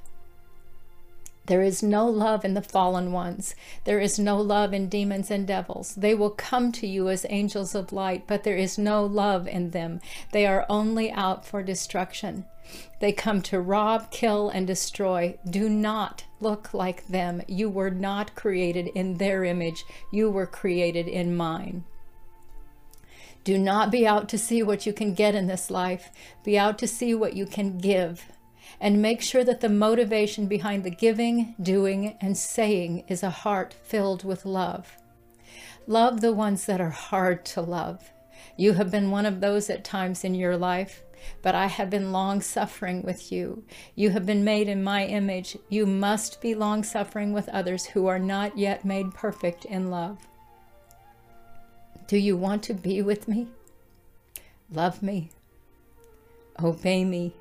There 1.45 1.61
is 1.61 1.83
no 1.83 2.07
love 2.07 2.45
in 2.45 2.53
the 2.53 2.61
fallen 2.61 3.11
ones. 3.11 3.53
There 3.83 3.99
is 3.99 4.17
no 4.17 4.39
love 4.39 4.73
in 4.73 4.87
demons 4.87 5.29
and 5.29 5.45
devils. 5.45 5.93
They 5.95 6.15
will 6.15 6.29
come 6.29 6.71
to 6.73 6.87
you 6.87 7.09
as 7.09 7.25
angels 7.29 7.75
of 7.75 7.91
light, 7.91 8.27
but 8.27 8.43
there 8.43 8.55
is 8.55 8.77
no 8.77 9.05
love 9.05 9.47
in 9.47 9.71
them. 9.71 9.99
They 10.31 10.45
are 10.45 10.65
only 10.69 11.11
out 11.11 11.45
for 11.45 11.61
destruction. 11.61 12.45
They 13.01 13.11
come 13.11 13.41
to 13.43 13.59
rob, 13.59 14.09
kill, 14.09 14.49
and 14.49 14.65
destroy. 14.65 15.37
Do 15.49 15.67
not 15.67 16.23
look 16.39 16.73
like 16.73 17.07
them. 17.07 17.41
You 17.45 17.69
were 17.69 17.91
not 17.91 18.35
created 18.35 18.87
in 18.95 19.17
their 19.17 19.43
image, 19.43 19.83
you 20.11 20.29
were 20.29 20.47
created 20.47 21.09
in 21.09 21.35
mine. 21.35 21.83
Do 23.43 23.57
not 23.57 23.91
be 23.91 24.07
out 24.07 24.29
to 24.29 24.37
see 24.37 24.63
what 24.63 24.85
you 24.85 24.93
can 24.93 25.13
get 25.13 25.35
in 25.35 25.47
this 25.47 25.69
life. 25.69 26.09
Be 26.45 26.57
out 26.57 26.77
to 26.77 26.87
see 26.87 27.13
what 27.13 27.33
you 27.33 27.45
can 27.45 27.77
give 27.77 28.25
and 28.79 29.01
make 29.01 29.21
sure 29.21 29.43
that 29.43 29.61
the 29.61 29.69
motivation 29.69 30.47
behind 30.47 30.83
the 30.83 30.89
giving, 30.89 31.55
doing, 31.61 32.17
and 32.21 32.37
saying 32.37 33.03
is 33.07 33.23
a 33.23 33.29
heart 33.29 33.73
filled 33.73 34.23
with 34.23 34.45
love. 34.45 34.97
Love 35.87 36.21
the 36.21 36.33
ones 36.33 36.65
that 36.65 36.81
are 36.81 36.89
hard 36.89 37.45
to 37.45 37.61
love. 37.61 38.11
You 38.55 38.73
have 38.73 38.91
been 38.91 39.11
one 39.11 39.25
of 39.25 39.41
those 39.41 39.69
at 39.69 39.83
times 39.83 40.23
in 40.23 40.35
your 40.35 40.57
life, 40.57 41.03
but 41.41 41.55
I 41.55 41.67
have 41.67 41.89
been 41.89 42.11
long 42.11 42.41
suffering 42.41 43.01
with 43.01 43.31
you. 43.31 43.63
You 43.95 44.11
have 44.11 44.25
been 44.25 44.43
made 44.43 44.67
in 44.67 44.83
my 44.83 45.05
image. 45.05 45.57
You 45.69 45.85
must 45.85 46.41
be 46.41 46.55
long 46.55 46.83
suffering 46.83 47.33
with 47.33 47.49
others 47.49 47.85
who 47.85 48.07
are 48.07 48.19
not 48.19 48.57
yet 48.57 48.85
made 48.85 49.13
perfect 49.13 49.65
in 49.65 49.89
love. 49.89 50.19
Do 52.07 52.17
you 52.17 52.37
want 52.37 52.63
to 52.63 52.73
be 52.73 53.01
with 53.01 53.27
me? 53.27 53.47
Love 54.69 55.01
me. 55.01 55.31
Obey 56.61 57.05
me. 57.05 57.33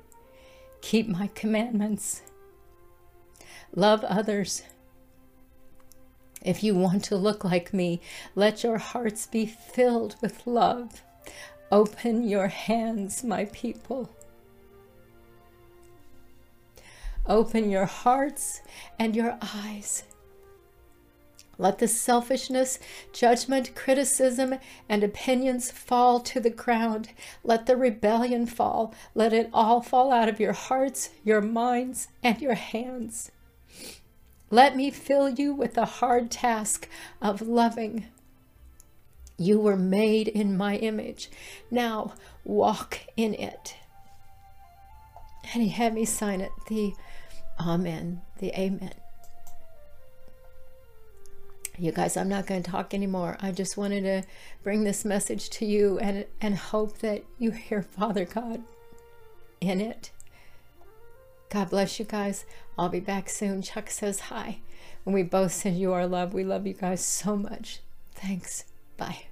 Keep 0.83 1.07
my 1.07 1.27
commandments. 1.33 2.23
Love 3.73 4.03
others. 4.03 4.63
If 6.41 6.61
you 6.61 6.75
want 6.75 7.05
to 7.05 7.15
look 7.15 7.45
like 7.45 7.73
me, 7.73 8.01
let 8.35 8.63
your 8.63 8.77
hearts 8.79 9.25
be 9.25 9.45
filled 9.45 10.17
with 10.21 10.45
love. 10.45 11.01
Open 11.71 12.27
your 12.27 12.49
hands, 12.49 13.23
my 13.23 13.45
people. 13.45 14.09
Open 17.25 17.69
your 17.69 17.85
hearts 17.85 18.59
and 18.99 19.15
your 19.15 19.37
eyes 19.41 20.03
let 21.57 21.77
the 21.77 21.87
selfishness, 21.87 22.79
judgment, 23.11 23.75
criticism, 23.75 24.55
and 24.89 25.03
opinions 25.03 25.71
fall 25.71 26.19
to 26.21 26.39
the 26.39 26.49
ground. 26.49 27.09
Let 27.43 27.67
the 27.67 27.77
rebellion 27.77 28.47
fall. 28.47 28.93
Let 29.13 29.33
it 29.33 29.49
all 29.53 29.81
fall 29.81 30.11
out 30.11 30.29
of 30.29 30.39
your 30.39 30.53
hearts, 30.53 31.09
your 31.23 31.41
minds, 31.41 32.07
and 32.23 32.41
your 32.41 32.55
hands. 32.55 33.31
Let 34.49 34.75
me 34.75 34.91
fill 34.91 35.29
you 35.29 35.53
with 35.53 35.73
the 35.75 35.85
hard 35.85 36.31
task 36.31 36.87
of 37.21 37.41
loving. 37.41 38.05
You 39.37 39.59
were 39.59 39.77
made 39.77 40.27
in 40.27 40.57
my 40.57 40.77
image. 40.77 41.29
Now 41.69 42.13
walk 42.43 42.99
in 43.15 43.33
it. 43.33 43.75
And 45.53 45.61
he 45.61 45.69
had 45.69 45.93
me 45.93 46.05
sign 46.05 46.41
it, 46.41 46.51
the 46.67 46.93
Amen, 47.59 48.21
the 48.39 48.51
Amen. 48.59 48.93
You 51.77 51.91
guys, 51.91 52.15
I'm 52.15 52.29
not 52.29 52.45
going 52.45 52.61
to 52.61 52.71
talk 52.71 52.93
anymore. 52.93 53.37
I 53.39 53.51
just 53.51 53.77
wanted 53.77 54.01
to 54.01 54.23
bring 54.61 54.83
this 54.83 55.03
message 55.03 55.49
to 55.51 55.65
you 55.65 55.97
and, 55.99 56.25
and 56.39 56.55
hope 56.55 56.99
that 56.99 57.23
you 57.39 57.51
hear 57.51 57.81
Father 57.81 58.25
God 58.25 58.61
in 59.59 59.81
it. 59.81 60.11
God 61.49 61.69
bless 61.69 61.99
you 61.99 62.05
guys. 62.05 62.45
I'll 62.77 62.89
be 62.89 62.99
back 62.99 63.29
soon. 63.29 63.61
Chuck 63.61 63.89
says 63.89 64.19
hi. 64.21 64.59
And 65.05 65.13
we 65.13 65.23
both 65.23 65.51
send 65.51 65.79
you 65.79 65.93
our 65.93 66.07
love. 66.07 66.33
We 66.33 66.43
love 66.43 66.67
you 66.67 66.73
guys 66.73 67.03
so 67.03 67.35
much. 67.35 67.79
Thanks. 68.13 68.65
Bye. 68.97 69.25